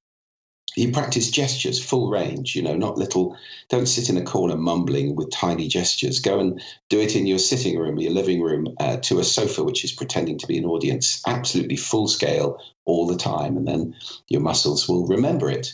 [0.77, 3.37] You practice gestures full range you know not little
[3.71, 6.21] don't sit in a corner mumbling with tiny gestures.
[6.21, 9.65] Go and do it in your sitting room your living room uh, to a sofa
[9.65, 13.95] which is pretending to be an audience absolutely full scale all the time and then
[14.29, 15.69] your muscles will remember it.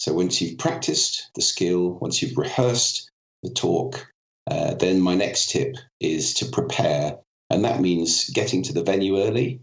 [0.00, 3.08] So once you've practiced the skill once you've rehearsed
[3.44, 4.10] the talk
[4.50, 7.18] uh, then my next tip is to prepare
[7.50, 9.60] and that means getting to the venue early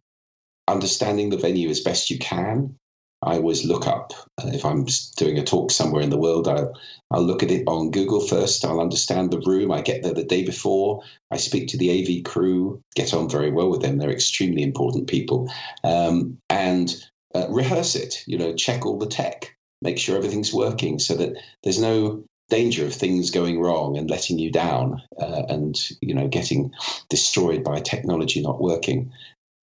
[0.72, 2.76] understanding the venue as best you can
[3.24, 6.48] I always look up uh, if I'm doing a talk somewhere in the world.
[6.48, 6.74] I'll,
[7.12, 8.66] I'll look at it on Google first.
[8.66, 9.72] I'll understand the room.
[9.72, 11.04] I get there the day before.
[11.30, 13.98] I speak to the AV crew, get on very well with them.
[13.98, 15.52] They're extremely important people,
[15.84, 16.94] um, and
[17.36, 18.24] uh, rehearse it.
[18.26, 22.86] You know, check all the tech, make sure everything's working, so that there's no danger
[22.86, 26.72] of things going wrong and letting you down, uh, and you know, getting
[27.10, 29.12] destroyed by technology not working.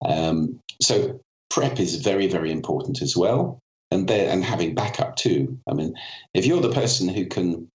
[0.05, 3.61] Um, so prep is very, very important as well.
[3.91, 5.59] And there, and having backup too.
[5.67, 5.95] I mean,
[6.35, 7.69] if you're the person who can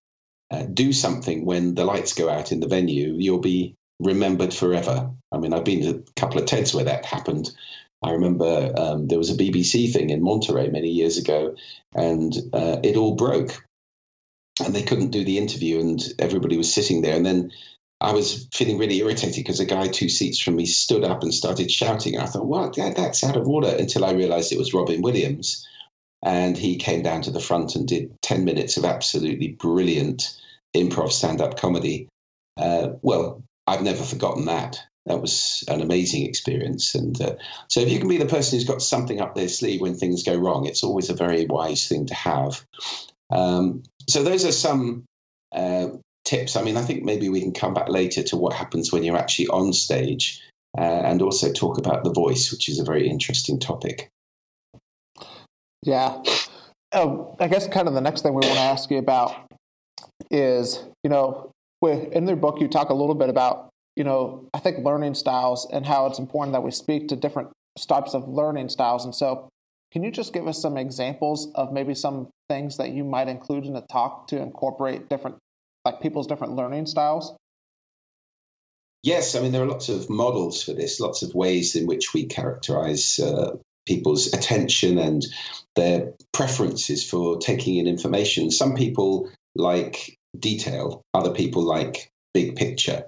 [0.52, 5.10] uh, do something when the lights go out in the venue, you'll be remembered forever.
[5.32, 7.50] I mean, I've been to a couple of TEDs where that happened.
[8.04, 11.56] I remember um, there was a BBC thing in Monterey many years ago,
[11.96, 13.66] and uh, it all broke,
[14.64, 17.52] and they couldn't do the interview, and everybody was sitting there, and then
[18.04, 21.34] I was feeling really irritated because a guy two seats from me stood up and
[21.34, 22.16] started shouting.
[22.16, 22.76] And I thought, what?
[22.76, 25.66] That, that's out of order until I realized it was Robin Williams.
[26.22, 30.38] And he came down to the front and did 10 minutes of absolutely brilliant
[30.76, 32.10] improv stand up comedy.
[32.58, 34.80] Uh, well, I've never forgotten that.
[35.06, 36.96] that was an amazing experience.
[36.96, 37.36] And uh,
[37.70, 40.24] so, if you can be the person who's got something up their sleeve when things
[40.24, 42.66] go wrong, it's always a very wise thing to have.
[43.30, 45.06] Um, so, those are some
[45.56, 45.88] uh,
[46.34, 46.56] tips.
[46.56, 49.18] I mean, I think maybe we can come back later to what happens when you're
[49.18, 50.42] actually on stage
[50.78, 54.10] uh, and also talk about the voice, which is a very interesting topic.
[55.84, 56.22] Yeah.
[56.92, 59.52] Um, I guess kind of the next thing we want to ask you about
[60.32, 64.60] is, you know, in their book, you talk a little bit about, you know, I
[64.60, 67.50] think learning styles and how it's important that we speak to different
[67.88, 69.04] types of learning styles.
[69.04, 69.50] And so,
[69.92, 73.66] can you just give us some examples of maybe some things that you might include
[73.66, 75.38] in a talk to incorporate different,
[75.86, 77.36] like people's different learning styles?
[79.04, 82.14] Yes, I mean, there are lots of models for this, lots of ways in which
[82.14, 85.22] we characterize uh, people's attention and
[85.76, 88.50] their preferences for taking in information.
[88.50, 93.06] Some people like detail, other people like big picture.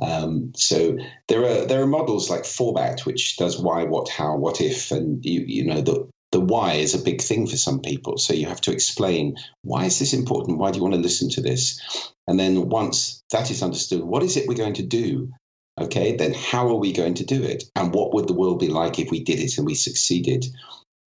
[0.00, 4.60] Um, so there are there are models like 4MAT, which does why, what, how, what
[4.60, 8.18] if, and you you know the the why is a big thing for some people.
[8.18, 10.58] So you have to explain why is this important?
[10.58, 11.80] Why do you want to listen to this?
[12.26, 15.32] And then once that is understood, what is it we're going to do?
[15.80, 17.64] Okay, then how are we going to do it?
[17.76, 20.44] And what would the world be like if we did it and we succeeded?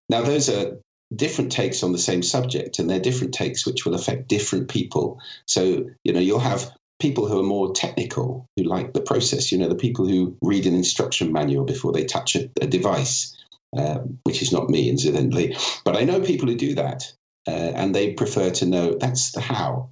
[0.09, 0.79] Now, those are
[1.15, 5.21] different takes on the same subject, and they're different takes which will affect different people.
[5.47, 9.59] So, you know, you'll have people who are more technical, who like the process, you
[9.59, 13.37] know, the people who read an instruction manual before they touch a, a device,
[13.77, 15.57] uh, which is not me, incidentally.
[15.85, 17.13] But I know people who do that,
[17.47, 19.91] uh, and they prefer to know that's the how.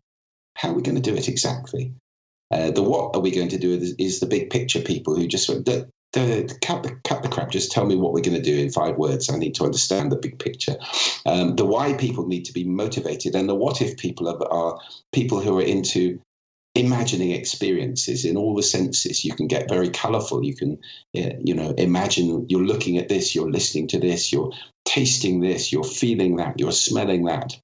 [0.57, 1.93] How are we going to do it exactly?
[2.51, 5.27] Uh, the what are we going to do is, is the big picture people who
[5.27, 5.64] just sort of,
[6.14, 7.51] cut, the, cut the crap.
[7.51, 9.31] Just tell me what we're going to do in five words.
[9.31, 10.77] I need to understand the big picture.
[11.27, 14.81] Um, the why people need to be motivated, and the what if people are, are
[15.12, 16.21] people who are into
[16.79, 19.25] imagining experiences in all the senses.
[19.25, 20.45] You can get very colorful.
[20.45, 20.79] You can,
[21.12, 24.53] you know, imagine you're looking at this, you're listening to this, you're
[24.85, 27.59] tasting this, you're feeling that, you're smelling that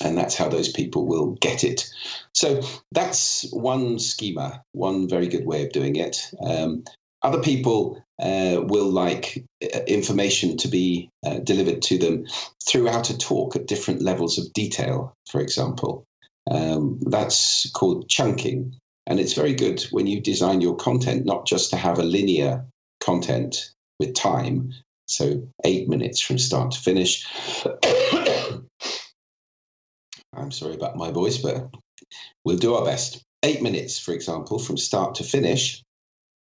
[0.00, 1.88] and that's how those people will get it.
[2.32, 2.62] So
[2.92, 6.30] that's one schema, one very good way of doing it.
[6.40, 6.84] Um,
[7.22, 12.26] other people uh, will like uh, information to be uh, delivered to them
[12.68, 16.04] throughout a talk at different levels of detail, for example.
[16.50, 18.74] Um, that's called chunking.
[19.06, 22.66] And it's very good when you design your content, not just to have a linear
[23.00, 24.72] content with time,
[25.06, 27.26] so eight minutes from start to finish.
[30.34, 31.70] I'm sorry about my voice, but
[32.44, 33.22] we'll do our best.
[33.42, 35.82] Eight minutes, for example, from start to finish.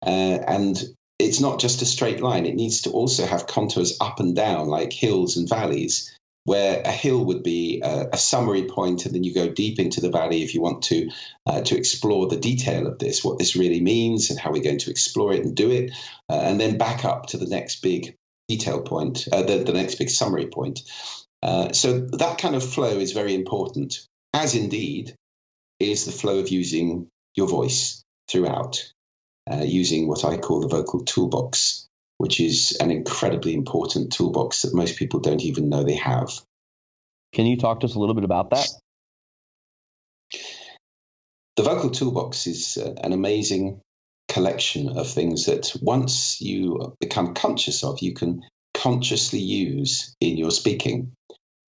[0.06, 0.78] Uh, and
[1.20, 4.68] it's not just a straight line, it needs to also have contours up and down,
[4.68, 6.17] like hills and valleys,
[6.48, 10.00] where a hill would be a, a summary point, and then you go deep into
[10.00, 11.10] the valley if you want to
[11.46, 14.78] uh, to explore the detail of this, what this really means, and how we're going
[14.78, 15.92] to explore it and do it,
[16.30, 18.16] uh, and then back up to the next big
[18.48, 20.80] detail point, uh, the, the next big summary point.
[21.44, 25.14] Uh, so that kind of flow is very important, as indeed
[25.82, 28.90] is the flow of using your voice throughout,
[29.52, 31.87] uh, using what I call the vocal toolbox,
[32.18, 36.32] which is an incredibly important toolbox that most people don't even know they have.
[37.34, 38.68] Can you talk to us a little bit about that?
[41.56, 43.82] The vocal toolbox is uh, an amazing
[44.28, 50.52] collection of things that once you become conscious of, you can consciously use in your
[50.52, 51.14] speaking.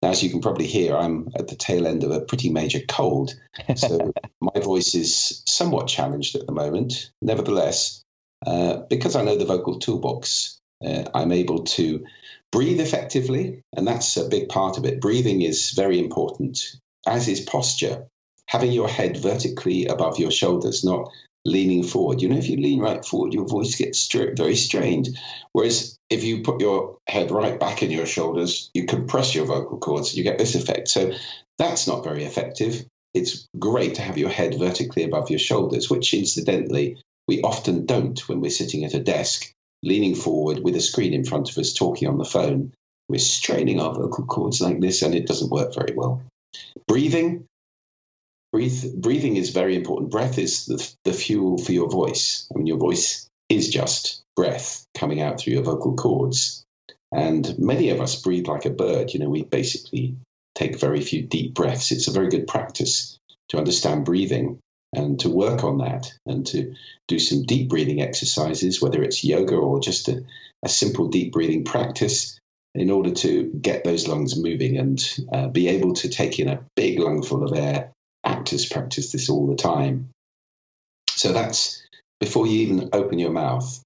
[0.02, 2.80] Now, as you can probably hear, I'm at the tail end of a pretty major
[2.88, 3.34] cold.
[3.76, 7.12] So my voice is somewhat challenged at the moment.
[7.22, 8.04] Nevertheless,
[8.46, 12.06] uh, because I know the vocal toolbox, uh, I'm able to
[12.52, 13.62] breathe effectively.
[13.76, 15.02] And that's a big part of it.
[15.02, 16.60] Breathing is very important,
[17.06, 18.08] as is posture.
[18.48, 21.10] Having your head vertically above your shoulders, not
[21.46, 22.22] leaning forward.
[22.22, 25.10] You know, if you lean right forward, your voice gets very strained.
[25.52, 29.78] Whereas if you put your head right back in your shoulders, you compress your vocal
[29.78, 30.88] cords, you get this effect.
[30.88, 31.12] So
[31.58, 32.86] that's not very effective.
[33.14, 38.28] It's great to have your head vertically above your shoulders, which incidentally, we often don't
[38.28, 39.54] when we're sitting at a desk,
[39.84, 42.74] leaning forward with a screen in front of us, talking on the phone.
[43.08, 46.24] We're straining our vocal cords like this, and it doesn't work very well.
[46.88, 47.46] Breathing,
[48.52, 50.10] Breathe, breathing is very important.
[50.10, 52.48] Breath is the, the fuel for your voice.
[52.52, 56.64] I mean, your voice is just breath coming out through your vocal cords.
[57.12, 59.14] And many of us breathe like a bird.
[59.14, 60.16] You know, we basically
[60.56, 61.92] take very few deep breaths.
[61.92, 63.20] It's a very good practice
[63.50, 64.58] to understand breathing
[64.94, 66.74] and to work on that and to
[67.08, 70.24] do some deep breathing exercises, whether it's yoga or just a,
[70.64, 72.40] a simple deep breathing practice,
[72.76, 76.64] in order to get those lungs moving and uh, be able to take in a
[76.76, 77.92] big lungful of air
[78.24, 80.10] actors practice this all the time.
[81.10, 81.84] So that's
[82.20, 83.82] before you even open your mouth.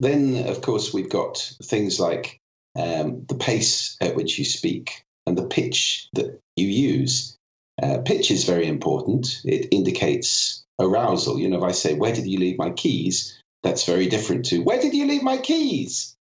[0.00, 2.40] Then, of course, we've got things like
[2.76, 7.36] um, the pace at which you speak and the pitch that you use.
[7.82, 9.40] Uh, pitch is very important.
[9.44, 11.38] It indicates arousal.
[11.38, 13.38] You know, if I say, Where did you leave my keys?
[13.62, 16.16] That's very different to, Where did you leave my keys?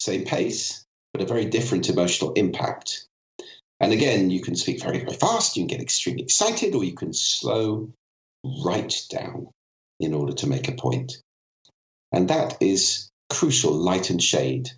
[0.00, 3.06] Same pace, but a very different emotional impact.
[3.80, 6.94] And again, you can speak very, very fast, you can get extremely excited, or you
[6.94, 7.92] can slow
[8.64, 9.48] right down
[10.00, 11.12] in order to make a point.
[12.12, 14.70] And that is crucial light and shade,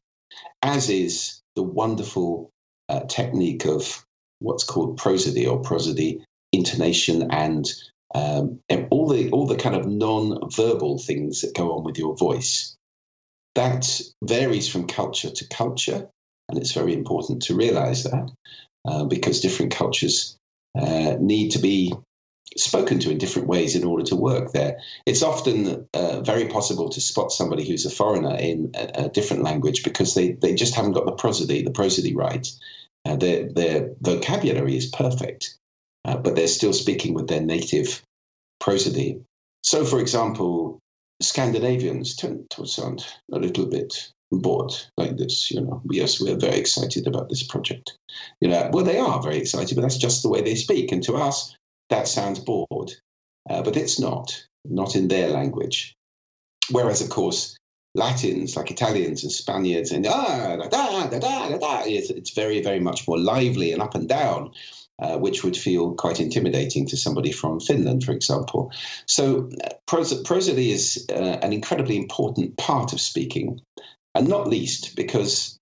[0.62, 2.51] as is the wonderful
[2.89, 4.05] uh, technique of
[4.41, 7.66] what's called prosody or prosody intonation and
[8.12, 12.16] um, and all the all the kind of non-verbal things that go on with your
[12.16, 12.76] voice.
[13.55, 16.09] That varies from culture to culture,
[16.49, 18.30] and it's very important to realize that
[18.84, 20.36] uh, because different cultures
[20.76, 21.93] uh, need to be
[22.57, 24.78] spoken to in different ways in order to work there.
[25.07, 29.45] It's often uh, very possible to spot somebody who's a foreigner in a, a, different
[29.45, 32.47] language because they, they just haven't got the prosody, the prosody right.
[33.05, 35.57] Uh, their, their vocabulary is perfect,
[36.05, 38.03] uh, but they're still speaking with their native
[38.61, 39.22] prosody.
[39.62, 40.78] So, for example,
[41.20, 45.51] Scandinavians tend to sound a little bit bored like this.
[45.51, 47.96] You know, yes, we're very excited about this project.
[48.40, 50.92] You know, well, they are very excited, but that's just the way they speak.
[50.92, 51.57] And to us,
[51.88, 52.92] that sounds bored,
[53.48, 55.94] uh, but it's not, not in their language.
[56.70, 57.57] Whereas, of course,
[57.95, 62.62] Latins like Italians and Spaniards and ah, da, da, da, da, da, it's, it's very,
[62.62, 64.53] very much more lively and up and down.
[65.01, 68.70] Uh, which would feel quite intimidating to somebody from Finland, for example.
[69.07, 73.62] So, uh, pros- prosody is uh, an incredibly important part of speaking,
[74.14, 75.59] and not least because,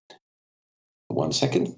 [1.07, 1.77] one second,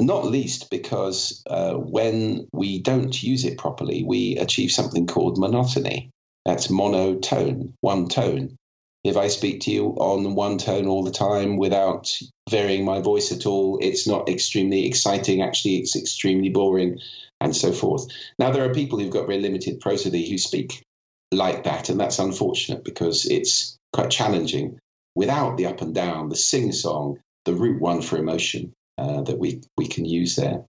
[0.00, 6.10] not least because uh, when we don't use it properly, we achieve something called monotony.
[6.44, 8.56] That's monotone, one tone.
[9.04, 12.16] If I speak to you on one tone all the time without
[12.48, 15.42] varying my voice at all, it's not extremely exciting.
[15.42, 17.00] Actually, it's extremely boring
[17.40, 18.06] and so forth.
[18.38, 20.84] Now, there are people who've got very limited prosody who speak
[21.32, 24.78] like that, and that's unfortunate because it's quite challenging
[25.16, 29.38] without the up and down, the sing song, the root one for emotion uh, that
[29.38, 30.64] we, we can use there.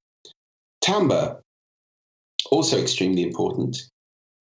[0.81, 1.39] Timbre,
[2.49, 3.77] also extremely important.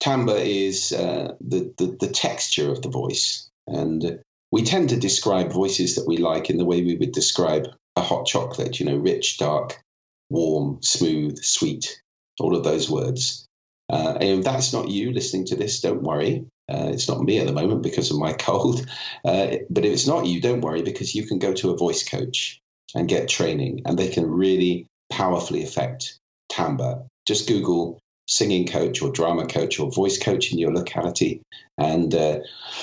[0.00, 3.48] Timbre is uh, the, the, the texture of the voice.
[3.66, 7.68] And we tend to describe voices that we like in the way we would describe
[7.96, 9.82] a hot chocolate, you know, rich, dark,
[10.28, 12.00] warm, smooth, sweet,
[12.40, 13.46] all of those words.
[13.90, 16.46] Uh, and if that's not you listening to this, don't worry.
[16.70, 18.86] Uh, it's not me at the moment because of my cold.
[19.24, 22.08] Uh, but if it's not you, don't worry because you can go to a voice
[22.08, 22.60] coach
[22.94, 26.18] and get training, and they can really powerfully affect
[26.50, 27.06] timbre.
[27.26, 31.42] Just Google singing coach or drama coach or voice coach in your locality,
[31.78, 32.38] and uh,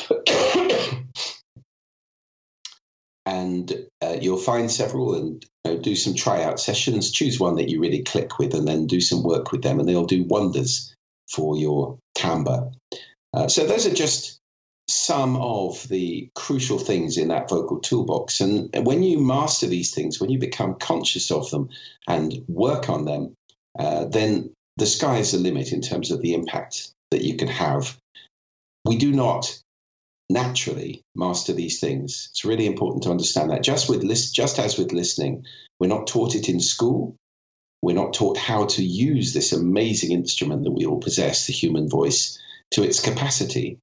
[3.25, 7.11] and uh, you'll find several and you know, do some tryout sessions.
[7.11, 9.87] Choose one that you really click with, and then do some work with them, and
[9.87, 10.93] they'll do wonders
[11.29, 12.71] for your timbre.
[13.33, 14.39] Uh, so those are just
[14.89, 18.41] some of the crucial things in that vocal toolbox.
[18.41, 21.69] And when you master these things, when you become conscious of them
[22.07, 23.35] and work on them,
[23.77, 27.47] uh, then the sky is the limit in terms of the impact that you can
[27.47, 27.97] have.
[28.86, 29.59] We do not
[30.30, 32.30] naturally master these things.
[32.32, 33.63] It's really important to understand that.
[33.63, 35.45] Just with list, just as with listening,
[35.80, 37.15] we're not taught it in school.
[37.82, 41.89] We're not taught how to use this amazing instrument that we all possess, the human
[41.89, 42.39] voice,
[42.71, 43.80] to its capacity.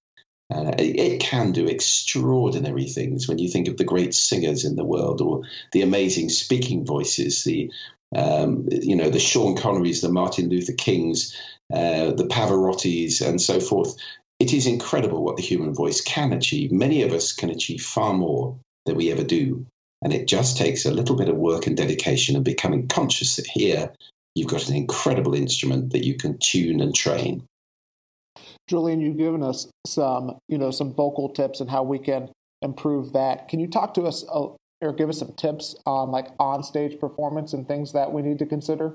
[0.48, 4.76] Uh, it, it, can do extraordinary things when you think of the great singers in
[4.76, 5.42] the world or
[5.72, 7.72] the amazing speaking voices, the
[8.14, 11.36] um, you know, the Sean Connerys, the Martin Luther Kings,
[11.72, 13.96] uh, the Pavarottis, and so forth.
[14.38, 16.70] It is incredible what the human voice can achieve.
[16.70, 19.66] Many of us can achieve far more than we ever do.
[20.02, 23.46] And it just takes a little bit of work and dedication and becoming conscious that
[23.46, 23.92] here
[24.34, 27.44] you've got an incredible instrument that you can tune and train.
[28.68, 32.28] Julian, you've given us some, you know, some vocal tips and how we can
[32.62, 33.48] improve that.
[33.48, 34.24] Can you talk to us
[34.80, 38.38] or give us some tips on like on stage performance and things that we need
[38.38, 38.94] to consider?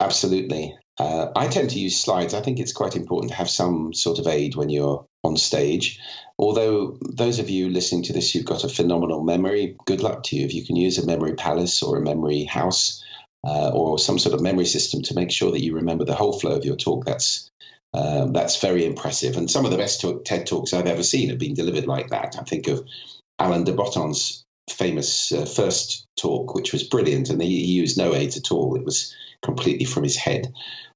[0.00, 0.76] Absolutely.
[0.98, 2.34] Uh, I tend to use slides.
[2.34, 5.98] I think it's quite important to have some sort of aid when you're on stage.
[6.38, 9.76] Although those of you listening to this, you've got a phenomenal memory.
[9.86, 13.02] Good luck to you if you can use a memory palace or a memory house
[13.46, 16.38] uh, or some sort of memory system to make sure that you remember the whole
[16.38, 17.04] flow of your talk.
[17.04, 17.50] That's
[17.92, 19.36] um, that's very impressive.
[19.36, 22.10] And some of the best talk, TED talks I've ever seen have been delivered like
[22.10, 22.36] that.
[22.38, 22.84] I think of
[23.38, 28.14] Alain de Botton's famous uh, first talk, which was brilliant, and he, he, used no
[28.14, 28.76] aids at all.
[28.76, 30.52] It was completely from his head.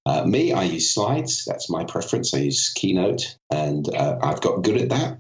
[0.07, 1.45] Uh, me, I use slides.
[1.45, 2.32] That's my preference.
[2.32, 5.18] I use Keynote, and uh, I've got good at that.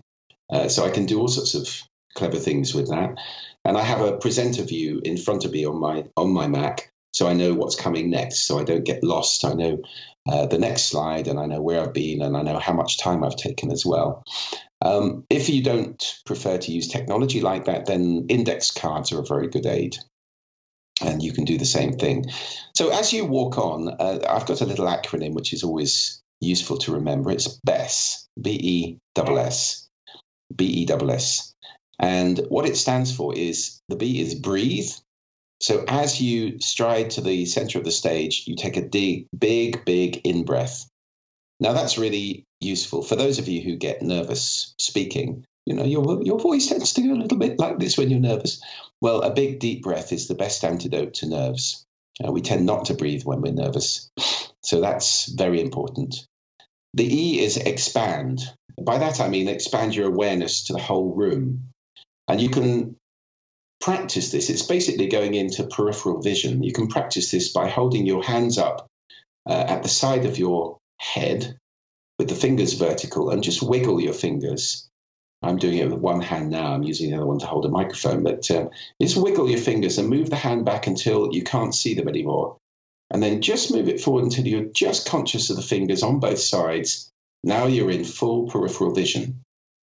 [0.50, 1.82] Uh, so I can do all sorts of
[2.14, 3.16] clever things with that.
[3.64, 6.90] And I have a presenter view in front of me on my on my Mac,
[7.12, 8.46] so I know what's coming next.
[8.46, 9.44] So I don't get lost.
[9.44, 9.82] I know
[10.26, 12.98] uh, the next slide, and I know where I've been, and I know how much
[12.98, 14.24] time I've taken as well.
[14.80, 19.26] Um, if you don't prefer to use technology like that, then index cards are a
[19.26, 19.96] very good aid
[21.00, 22.26] and you can do the same thing.
[22.74, 26.78] So as you walk on, uh, I've got a little acronym which is always useful
[26.78, 27.30] to remember.
[27.30, 29.88] It's BESS, B E S
[30.54, 31.54] B E S.
[31.98, 34.90] And what it stands for is the B is breathe.
[35.60, 40.20] So as you stride to the center of the stage, you take a big, big
[40.24, 40.88] in breath.
[41.58, 45.44] Now that's really useful for those of you who get nervous speaking.
[45.66, 48.20] You know, your your voice tends to go a little bit like this when you're
[48.20, 48.62] nervous.
[49.00, 51.84] Well, a big deep breath is the best antidote to nerves.
[52.24, 54.10] Uh, we tend not to breathe when we're nervous.
[54.62, 56.26] So that's very important.
[56.94, 58.40] The E is expand.
[58.80, 61.70] By that I mean expand your awareness to the whole room.
[62.26, 62.96] And you can
[63.80, 64.50] practice this.
[64.50, 66.62] It's basically going into peripheral vision.
[66.62, 68.88] You can practice this by holding your hands up
[69.46, 71.56] uh, at the side of your head
[72.18, 74.88] with the fingers vertical and just wiggle your fingers
[75.42, 76.72] I'm doing it with one hand now.
[76.72, 78.24] I'm using the other one to hold a microphone.
[78.24, 78.68] But uh,
[79.00, 82.56] just wiggle your fingers and move the hand back until you can't see them anymore.
[83.10, 86.40] And then just move it forward until you're just conscious of the fingers on both
[86.40, 87.10] sides.
[87.44, 89.42] Now you're in full peripheral vision,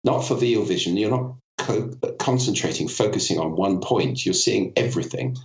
[0.02, 0.96] not foveal vision.
[0.96, 4.24] You're not co- concentrating, focusing on one point.
[4.24, 5.36] You're seeing everything.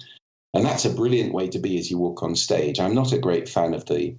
[0.53, 2.79] And that's a brilliant way to be as you walk on stage.
[2.79, 4.15] I'm not a great fan of the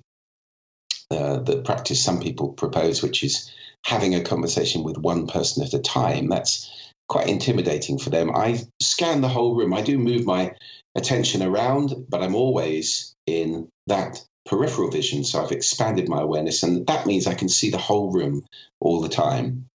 [1.10, 3.50] uh, the practice some people propose, which is
[3.84, 6.28] having a conversation with one person at a time.
[6.28, 6.70] That's
[7.08, 8.30] quite intimidating for them.
[8.34, 9.74] I scan the whole room.
[9.74, 10.54] I do move my
[10.94, 15.24] attention around, but I'm always in that peripheral vision.
[15.24, 18.46] So I've expanded my awareness, and that means I can see the whole room
[18.80, 19.68] all the time.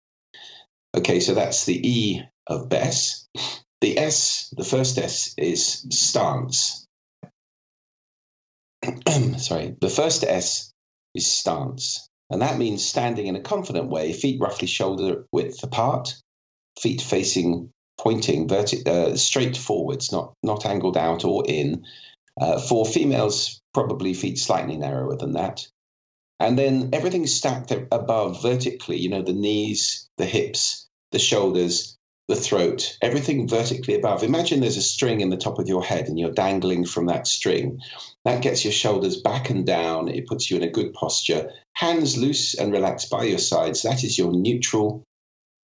[0.96, 3.28] Okay, so that's the E of BESS.
[3.82, 6.86] The S, the first S is stance.
[9.38, 10.73] Sorry, the first S
[11.14, 12.10] is stance.
[12.30, 16.16] And that means standing in a confident way, feet roughly shoulder width apart,
[16.80, 21.86] feet facing, pointing verti- uh, straight forwards, not, not angled out or in.
[22.40, 25.68] Uh, for females, probably feet slightly narrower than that.
[26.40, 31.98] And then everything stacked above vertically, you know, the knees, the hips, the shoulders,
[32.28, 34.24] the throat, everything vertically above.
[34.24, 37.28] Imagine there's a string in the top of your head and you're dangling from that
[37.28, 37.82] string.
[38.24, 40.08] That gets your shoulders back and down.
[40.08, 41.52] It puts you in a good posture.
[41.74, 43.82] Hands loose and relaxed by your sides.
[43.82, 45.04] That is your neutral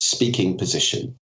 [0.00, 1.16] speaking position.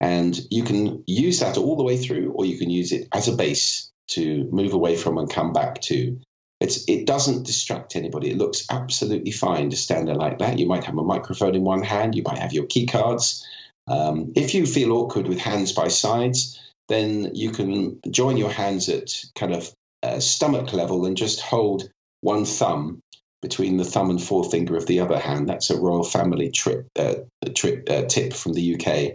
[0.00, 3.28] And you can use that all the way through, or you can use it as
[3.28, 6.18] a base to move away from and come back to.
[6.58, 8.30] It's, it doesn't distract anybody.
[8.30, 10.58] It looks absolutely fine to stand there like that.
[10.58, 13.46] You might have a microphone in one hand, you might have your key cards,
[13.90, 18.88] um, if you feel awkward with hands by sides, then you can join your hands
[18.88, 19.72] at kind of
[20.02, 23.00] uh, stomach level and just hold one thumb
[23.42, 25.48] between the thumb and forefinger of the other hand.
[25.48, 27.16] That's a royal family trip, uh,
[27.54, 29.14] trip uh, tip from the UK.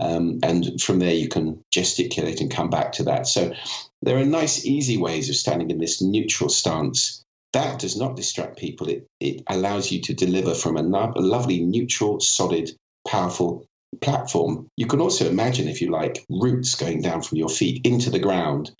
[0.00, 3.26] Um, and from there, you can gesticulate and come back to that.
[3.26, 3.52] So
[4.00, 7.22] there are nice, easy ways of standing in this neutral stance.
[7.52, 8.88] That does not distract people.
[8.88, 12.70] It, it allows you to deliver from a, a lovely, neutral, solid,
[13.06, 13.66] powerful
[14.00, 18.10] platform, you can also imagine, if you like, roots going down from your feet into
[18.10, 18.70] the ground.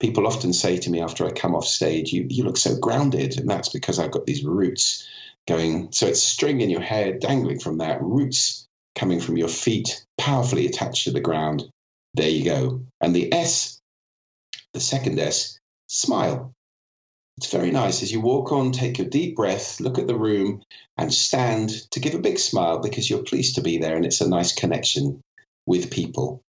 [0.00, 3.38] People often say to me after I come off stage, you, you look so grounded.
[3.38, 5.06] And that's because I've got these roots
[5.46, 5.92] going.
[5.92, 10.66] So it's string in your hair dangling from that, roots coming from your feet, powerfully
[10.66, 11.64] attached to the ground.
[12.14, 12.82] There you go.
[13.00, 13.80] And the S,
[14.72, 16.52] the second S, smile.
[17.40, 18.02] It's very nice.
[18.02, 20.62] As you walk on, take a deep breath, look at the room,
[20.98, 24.20] and stand to give a big smile because you're pleased to be there and it's
[24.20, 25.22] a nice connection
[25.64, 26.42] with people.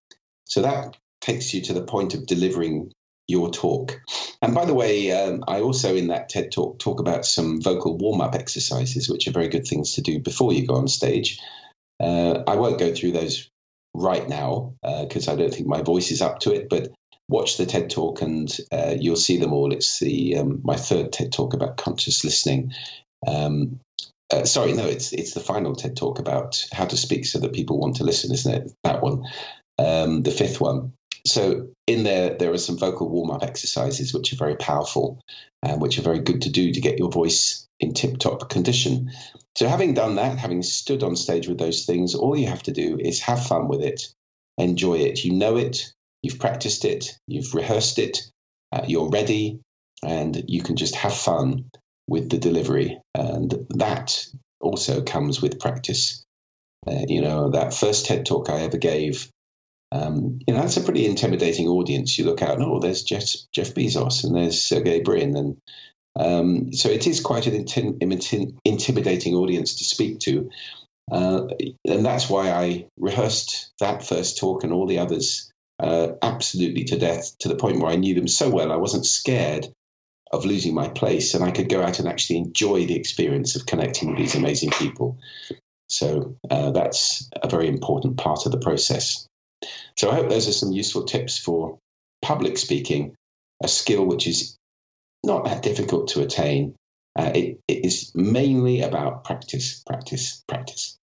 [0.45, 2.91] So that takes you to the point of delivering
[3.26, 4.01] your talk.
[4.41, 7.99] And by the way, um, I also in that TED talk talk about some vocal
[7.99, 11.39] warm up exercises, which are very good things to do before you go on stage.
[12.01, 13.51] Uh, I won't go through those
[13.93, 16.89] right now because uh, I don't think my voice is up to it, but
[17.29, 19.72] watch the TED Talk and uh, you'll see them all.
[19.72, 22.72] It's the um, my third TED Talk about conscious listening.
[23.26, 23.81] Um,
[24.33, 27.53] uh, sorry, no, it's it's the final TED Talk about how to speak so that
[27.53, 28.72] people want to listen, isn't it?
[28.85, 29.24] That one,
[29.79, 30.93] um, the fifth one.
[31.26, 35.20] So in there, there are some vocal warm up exercises which are very powerful
[35.62, 39.11] and which are very good to do to get your voice in tip top condition.
[39.57, 42.72] So having done that, having stood on stage with those things, all you have to
[42.72, 44.09] do is have fun with it,
[44.57, 45.24] enjoy it.
[45.24, 45.93] You know it,
[46.23, 48.19] You've practiced it, you've rehearsed it,
[48.73, 49.61] uh, you're ready.
[50.03, 51.71] and you can just have fun
[52.07, 53.01] with the delivery.
[53.14, 54.27] And that
[54.61, 56.25] also comes with practice.
[56.87, 59.29] Uh, you know, that first TED talk I ever gave,
[59.91, 62.19] um, you know, that's a pretty intimidating audience.
[62.19, 65.37] You look out, and, oh, there's Jeff, Jeff Bezos and there's Sergey Brin.
[65.37, 65.57] And
[66.19, 70.51] um, so it is quite an intim- intimidating audience to speak to.
[71.11, 71.47] Uh,
[71.87, 75.51] and that's why I rehearsed that first talk and all the others
[75.81, 79.07] uh, absolutely to death to the point where I knew them so well I wasn't
[79.07, 79.68] scared
[80.31, 83.66] of losing my place and I could go out and actually enjoy the experience of
[83.66, 85.18] connecting with these amazing people.
[85.89, 89.26] So uh, that's a very important part of the process.
[89.97, 91.79] So I hope those are some useful tips for
[92.20, 93.14] public speaking,
[93.62, 94.57] a skill which is
[95.24, 96.74] not that difficult to attain.
[97.18, 100.97] Uh, it, it is mainly about practice, practice, practice.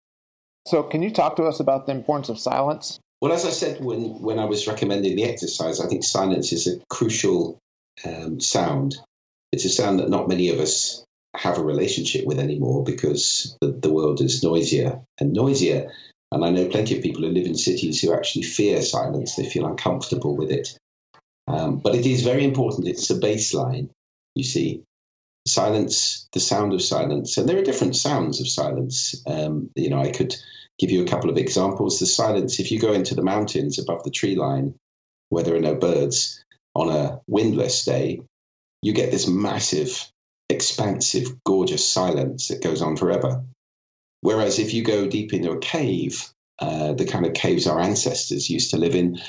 [0.67, 2.99] So, can you talk to us about the importance of silence?
[3.25, 6.67] Well, as I said when, when I was recommending the exercise, I think silence is
[6.67, 7.57] a crucial
[8.05, 8.97] um, sound.
[9.51, 11.03] It's a sound that not many of us
[11.35, 15.91] have a relationship with anymore because the, the world is noisier and noisier.
[16.31, 19.49] And I know plenty of people who live in cities who actually fear silence, they
[19.49, 20.77] feel uncomfortable with it.
[21.47, 22.87] Um, but it is very important.
[22.87, 23.89] It's a baseline,
[24.35, 24.83] you see.
[25.47, 27.39] Silence, the sound of silence.
[27.39, 29.15] And there are different sounds of silence.
[29.25, 30.35] Um, you know, I could
[30.77, 31.99] give you a couple of examples.
[31.99, 34.75] The silence, if you go into the mountains above the tree line
[35.29, 38.21] where there are no birds on a windless day,
[38.81, 40.11] you get this massive,
[40.49, 43.43] expansive, gorgeous silence that goes on forever.
[44.21, 48.49] Whereas if you go deep into a cave, uh, the kind of caves our ancestors
[48.49, 49.19] used to live in,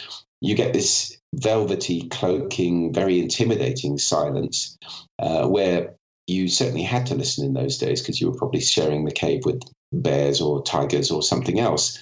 [0.40, 4.76] you get this velvety, cloaking, very intimidating silence
[5.18, 9.04] uh, where you certainly had to listen in those days because you were probably sharing
[9.04, 9.62] the cave with
[9.92, 11.98] bears or tigers or something else.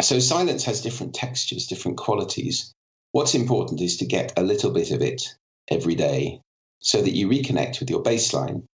[0.00, 2.72] So silence has different textures, different qualities.
[3.12, 5.34] What's important is to get a little bit of it
[5.70, 6.40] every day
[6.80, 8.64] so that you reconnect with your baseline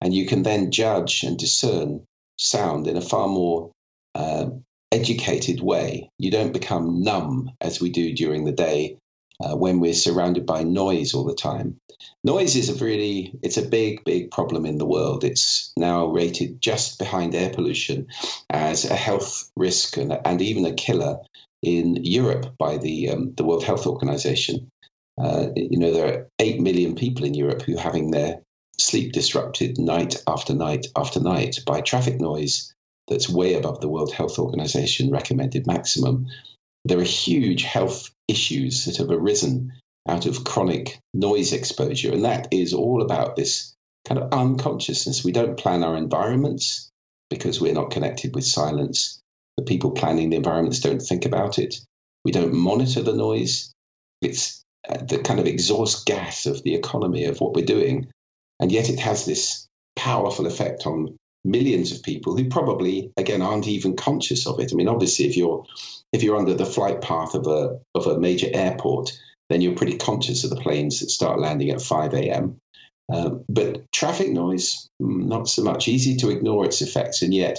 [0.00, 2.04] and you can then judge and discern
[2.36, 3.70] sound in a far more
[4.14, 4.46] uh,
[4.90, 6.10] educated way.
[6.18, 8.98] You don't become numb as we do during the day
[9.42, 11.76] uh, when we're surrounded by noise all the time.
[12.24, 15.24] Noise is a really, it's a big, big problem in the world.
[15.24, 18.08] It's now rated just behind air pollution
[18.48, 21.18] as a health risk and, and even a killer
[21.62, 24.68] in Europe by the um, the World Health Organization.
[25.18, 28.42] Uh, you know, there are eight million people in Europe who are having their
[28.78, 32.74] sleep disrupted night after night after night by traffic noise
[33.08, 36.26] that's way above the World Health Organization recommended maximum.
[36.84, 39.72] There are huge health issues that have arisen
[40.08, 42.12] out of chronic noise exposure.
[42.12, 43.74] And that is all about this
[44.06, 45.24] kind of unconsciousness.
[45.24, 46.90] We don't plan our environments
[47.30, 49.20] because we're not connected with silence.
[49.56, 51.76] The people planning the environments don't think about it.
[52.24, 53.72] We don't monitor the noise.
[54.20, 58.10] It's uh, the kind of exhaust gas of the economy of what we're doing.
[58.60, 59.66] And yet it has this
[59.96, 64.72] powerful effect on millions of people who probably again aren't even conscious of it.
[64.72, 65.64] I mean, obviously, if you're
[66.12, 69.12] if you're under the flight path of a of a major airport,
[69.48, 72.58] then you're pretty conscious of the planes that start landing at 5 a.m.
[73.12, 75.88] Uh, but traffic noise, mm, not so much.
[75.88, 77.58] Easy to ignore its effects, and yet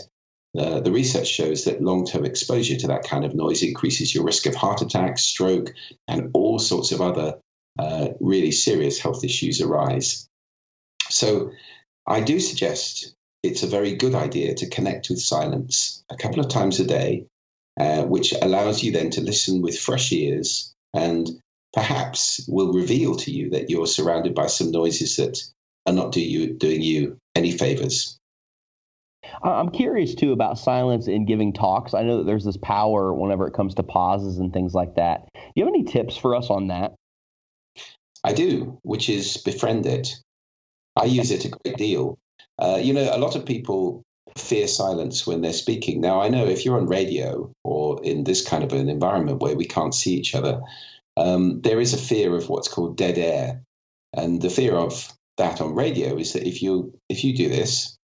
[0.57, 4.45] uh, the research shows that long-term exposure to that kind of noise increases your risk
[4.45, 5.73] of heart attack, stroke,
[6.07, 7.39] and all sorts of other
[7.79, 10.27] uh, really serious health issues arise.
[11.09, 11.51] So,
[12.05, 13.13] I do suggest
[13.43, 17.27] it's a very good idea to connect with silence a couple of times a day,
[17.79, 21.29] uh, which allows you then to listen with fresh ears and
[21.73, 25.39] perhaps will reveal to you that you're surrounded by some noises that
[25.85, 28.17] are not do you, doing you any favors.
[29.41, 31.93] I'm curious too about silence in giving talks.
[31.93, 35.27] I know that there's this power whenever it comes to pauses and things like that.
[35.33, 36.93] Do you have any tips for us on that?
[38.23, 40.15] I do, which is befriend it.
[40.95, 42.17] I use it a great deal.
[42.59, 44.03] Uh, you know, a lot of people
[44.37, 46.01] fear silence when they're speaking.
[46.01, 49.55] Now, I know if you're on radio or in this kind of an environment where
[49.55, 50.61] we can't see each other,
[51.17, 53.61] um, there is a fear of what's called dead air,
[54.13, 57.97] and the fear of that on radio is that if you if you do this,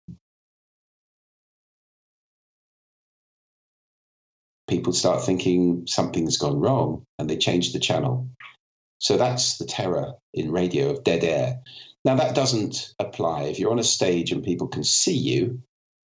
[4.67, 8.29] people start thinking something's gone wrong, and they change the channel.
[8.99, 11.61] So that's the terror in radio of dead air.
[12.05, 15.61] Now, that doesn't apply if you're on a stage and people can see you.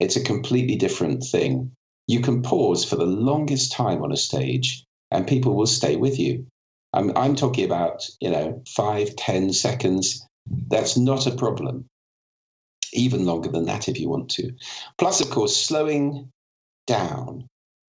[0.01, 1.73] It's a completely different thing.
[2.07, 6.19] You can pause for the longest time on a stage and people will stay with
[6.19, 6.47] you.
[6.93, 10.27] I'm, I'm talking about, you know, five, ten seconds.
[10.69, 11.87] That's not a problem.
[12.93, 14.53] Even longer than that if you want to.
[14.99, 16.31] Plus, of course, slowing
[16.87, 17.47] down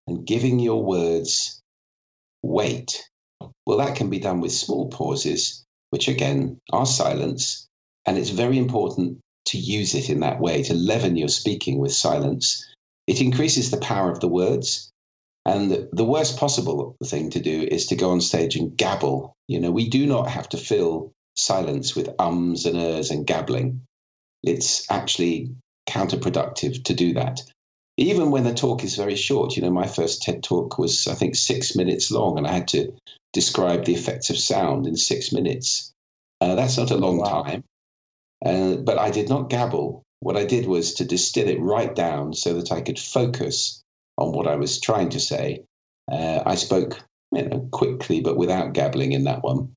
[0.07, 1.61] and giving your words
[2.41, 3.07] weight.
[3.65, 7.67] Well, that can be done with small pauses which again are silence.
[8.07, 11.93] And it's very important to use it in that way, to leaven your speaking with
[11.93, 12.65] silence.
[13.05, 14.89] It increases the power of the words.
[15.45, 19.33] And the worst possible thing to do is to go on stage and gabble.
[19.47, 23.81] You know, we do not have to fill silence with ums and ers and gabbling.
[24.43, 25.55] It's actually
[25.87, 27.41] counterproductive to do that.
[27.97, 31.15] Even when the talk is very short, you know, my first TED talk was, I
[31.15, 32.93] think, six minutes long, and I had to
[33.33, 35.91] describe the effects of sound in six minutes.
[36.39, 37.43] Uh, that's not a long wow.
[37.43, 37.63] time.
[38.45, 40.03] Uh, but I did not gabble.
[40.19, 43.83] What I did was to distill it right down so that I could focus
[44.17, 45.63] on what I was trying to say.
[46.11, 46.99] Uh, I spoke
[47.31, 49.73] you know, quickly, but without gabbling in that one.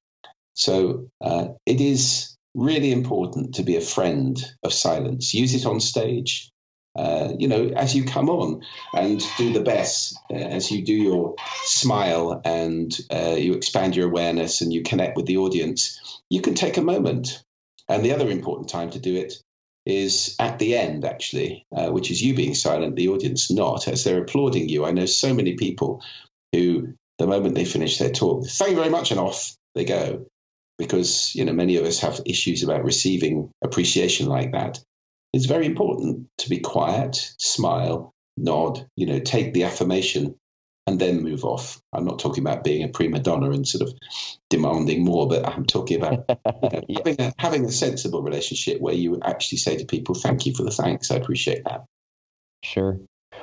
[0.55, 5.35] So uh, it is really important to be a friend of silence.
[5.35, 6.51] Use it on stage.
[6.97, 8.63] Uh, you know, as you come on
[8.95, 14.09] and do the BESS, uh, as you do your smile and uh, you expand your
[14.09, 17.43] awareness and you connect with the audience, you can take a moment.
[17.91, 19.35] And the other important time to do it
[19.85, 24.05] is at the end, actually, uh, which is you being silent, the audience not, as
[24.05, 24.85] they're applauding you.
[24.85, 26.03] I know so many people
[26.53, 30.27] who, the moment they finish their talk, thank you very much, and off they go
[30.79, 34.79] because you know many of us have issues about receiving appreciation like that.
[35.33, 40.37] It's very important to be quiet, smile, nod, you know, take the affirmation
[40.91, 41.81] and then move off.
[41.93, 43.95] I'm not talking about being a prima donna and sort of
[44.49, 46.25] demanding more, but I'm talking about
[46.89, 50.17] you know, having, a, having a sensible relationship where you would actually say to people,
[50.17, 51.13] thank you for the thanks.
[51.13, 51.85] I appreciate that.
[52.65, 52.99] Sure.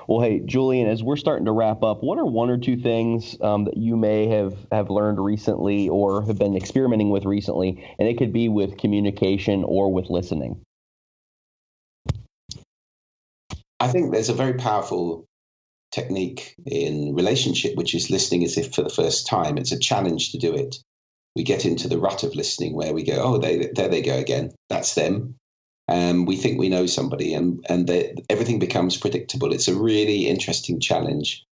[0.09, 3.37] Well, hey, Julian, as we're starting to wrap up, what are one or two things
[3.39, 7.95] um, that you may have, have learned recently or have been experimenting with recently?
[7.97, 10.61] And it could be with communication or with listening.
[13.79, 15.25] I think there's a very powerful
[15.91, 19.57] technique in relationship, which is listening as if for the first time.
[19.57, 20.77] It's a challenge to do it.
[21.35, 24.17] We get into the rut of listening where we go, oh, they, there they go
[24.17, 24.51] again.
[24.69, 25.35] That's them
[25.87, 27.89] um, we think we know somebody, and and
[28.29, 29.53] everything becomes predictable.
[29.53, 31.45] It's a really interesting challenge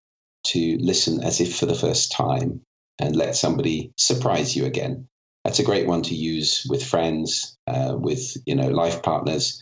[0.48, 2.62] to listen as if for the first time
[3.00, 5.08] and let somebody surprise you again.
[5.46, 9.62] That's a great one to use with friends, uh, with you know life partners,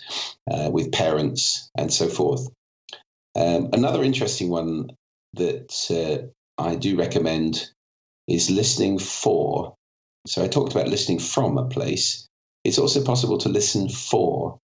[0.50, 2.48] uh, with parents, and so forth.
[3.36, 4.90] Um, another interesting one
[5.34, 7.70] that uh, I do recommend
[8.28, 9.76] is listening for.
[10.28, 12.28] So I talked about listening from a place.
[12.64, 14.60] It's also possible to listen for.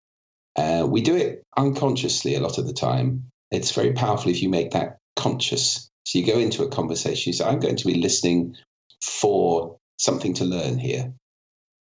[0.55, 3.30] Uh, we do it unconsciously a lot of the time.
[3.51, 5.89] It's very powerful if you make that conscious.
[6.05, 8.55] So you go into a conversation, you say, I'm going to be listening
[9.01, 11.13] for something to learn here.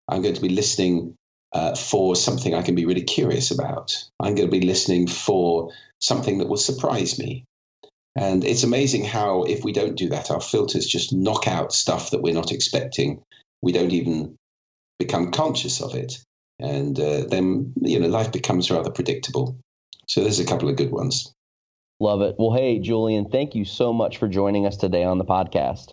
[0.08, 1.16] I'm going to be listening
[1.52, 3.92] uh, for something I can be really curious about.
[4.20, 5.70] I'm going to be listening for
[6.00, 7.44] something that will surprise me.
[8.16, 12.10] And it's amazing how, if we don't do that, our filters just knock out stuff
[12.10, 13.22] that we're not expecting.
[13.62, 14.36] We don't even
[14.98, 16.18] become conscious of it,
[16.58, 19.56] and uh, then you know life becomes rather predictable.
[20.08, 21.32] So there's a couple of good ones.
[22.00, 22.34] Love it.
[22.38, 25.92] Well, hey, Julian, thank you so much for joining us today on the podcast.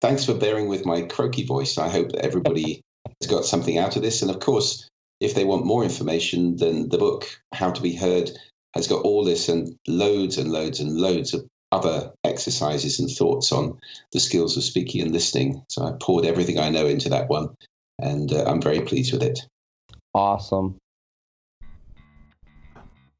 [0.00, 1.78] Thanks for bearing with my croaky voice.
[1.78, 2.80] I hope that everybody
[3.20, 4.22] has got something out of this.
[4.22, 4.88] And of course,
[5.20, 8.30] if they want more information, then the book How to Be Heard
[8.74, 13.52] has got all this and loads and loads and loads of other exercises and thoughts
[13.52, 13.78] on
[14.12, 15.64] the skills of speaking and listening.
[15.68, 17.48] So I poured everything I know into that one
[18.00, 19.40] and uh, I'm very pleased with it.
[20.14, 20.76] Awesome.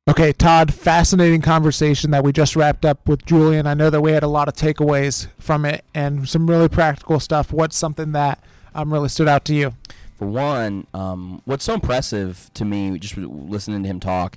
[0.07, 3.67] Okay, Todd, fascinating conversation that we just wrapped up with Julian.
[3.67, 7.19] I know that we had a lot of takeaways from it and some really practical
[7.19, 7.53] stuff.
[7.53, 8.45] What's something that
[8.75, 9.75] um, really stood out to you?
[10.19, 14.37] For one, um, what's so impressive to me, just listening to him talk,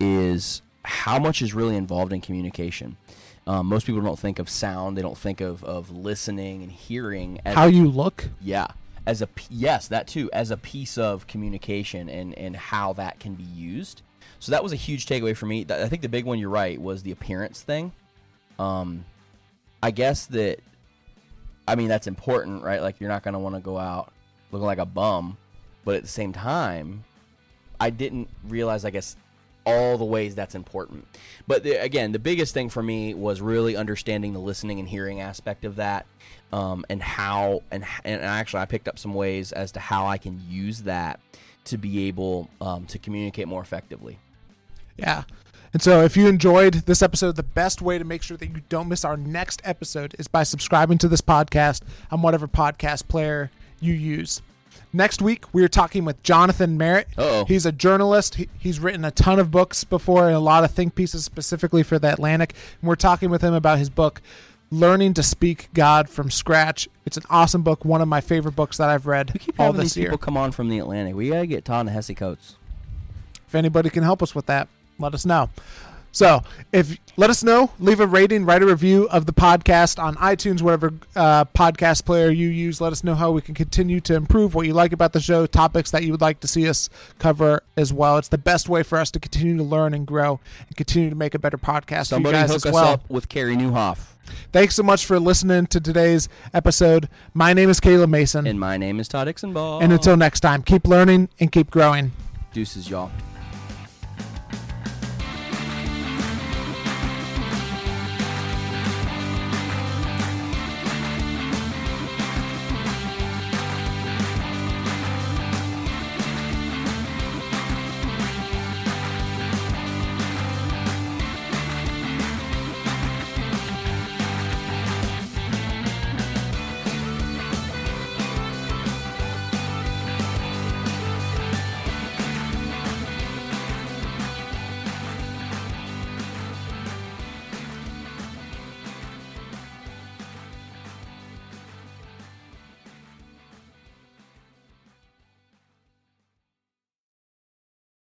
[0.00, 2.96] is how much is really involved in communication.
[3.46, 7.40] Um, most people don't think of sound; they don't think of, of listening and hearing.
[7.44, 8.28] how you look.
[8.40, 8.66] Yeah,
[9.06, 13.34] as a yes, that too, as a piece of communication and and how that can
[13.34, 14.02] be used.
[14.40, 15.64] So that was a huge takeaway for me.
[15.68, 17.92] I think the big one, you're right, was the appearance thing.
[18.58, 19.04] Um,
[19.82, 20.60] I guess that,
[21.66, 22.82] I mean, that's important, right?
[22.82, 24.12] Like you're not gonna want to go out
[24.50, 25.36] looking like a bum,
[25.84, 27.04] but at the same time,
[27.80, 29.16] I didn't realize, I guess,
[29.66, 31.06] all the ways that's important.
[31.46, 35.20] But the, again, the biggest thing for me was really understanding the listening and hearing
[35.20, 36.06] aspect of that,
[36.52, 40.16] um, and how and and actually I picked up some ways as to how I
[40.16, 41.20] can use that
[41.64, 44.18] to be able um, to communicate more effectively.
[44.96, 45.24] Yeah.
[45.72, 48.62] And so, if you enjoyed this episode, the best way to make sure that you
[48.68, 53.50] don't miss our next episode is by subscribing to this podcast on whatever podcast player
[53.80, 54.40] you use.
[54.92, 57.08] Next week, we are talking with Jonathan Merritt.
[57.18, 57.44] Uh-oh.
[57.46, 58.36] He's a journalist.
[58.36, 61.82] He, he's written a ton of books before and a lot of think pieces specifically
[61.82, 62.54] for the Atlantic.
[62.80, 64.22] And we're talking with him about his book,
[64.70, 66.88] Learning to Speak God from Scratch.
[67.04, 69.66] It's an awesome book, one of my favorite books that I've read We keep all
[69.66, 70.06] having this these year.
[70.08, 71.14] people come on from the Atlantic.
[71.14, 72.56] We gotta get Ta-Nehisi Coates.
[73.46, 74.68] If anybody can help us with that,
[74.98, 75.50] let us know.
[76.16, 76.42] So,
[76.72, 80.62] if let us know, leave a rating, write a review of the podcast on iTunes,
[80.62, 82.80] whatever uh, podcast player you use.
[82.80, 85.44] Let us know how we can continue to improve what you like about the show,
[85.44, 86.88] topics that you would like to see us
[87.18, 88.16] cover as well.
[88.16, 91.14] It's the best way for us to continue to learn and grow and continue to
[91.16, 92.92] make a better podcast Somebody for you guys hook us well.
[92.94, 93.98] up with Carey Nieuwhof.
[94.52, 97.10] Thanks so much for listening to today's episode.
[97.34, 99.82] My name is Caleb Mason, And my name is Todd Ixenball.
[99.82, 102.12] and until next time, keep learning and keep growing.
[102.54, 103.10] Deuces, y'all.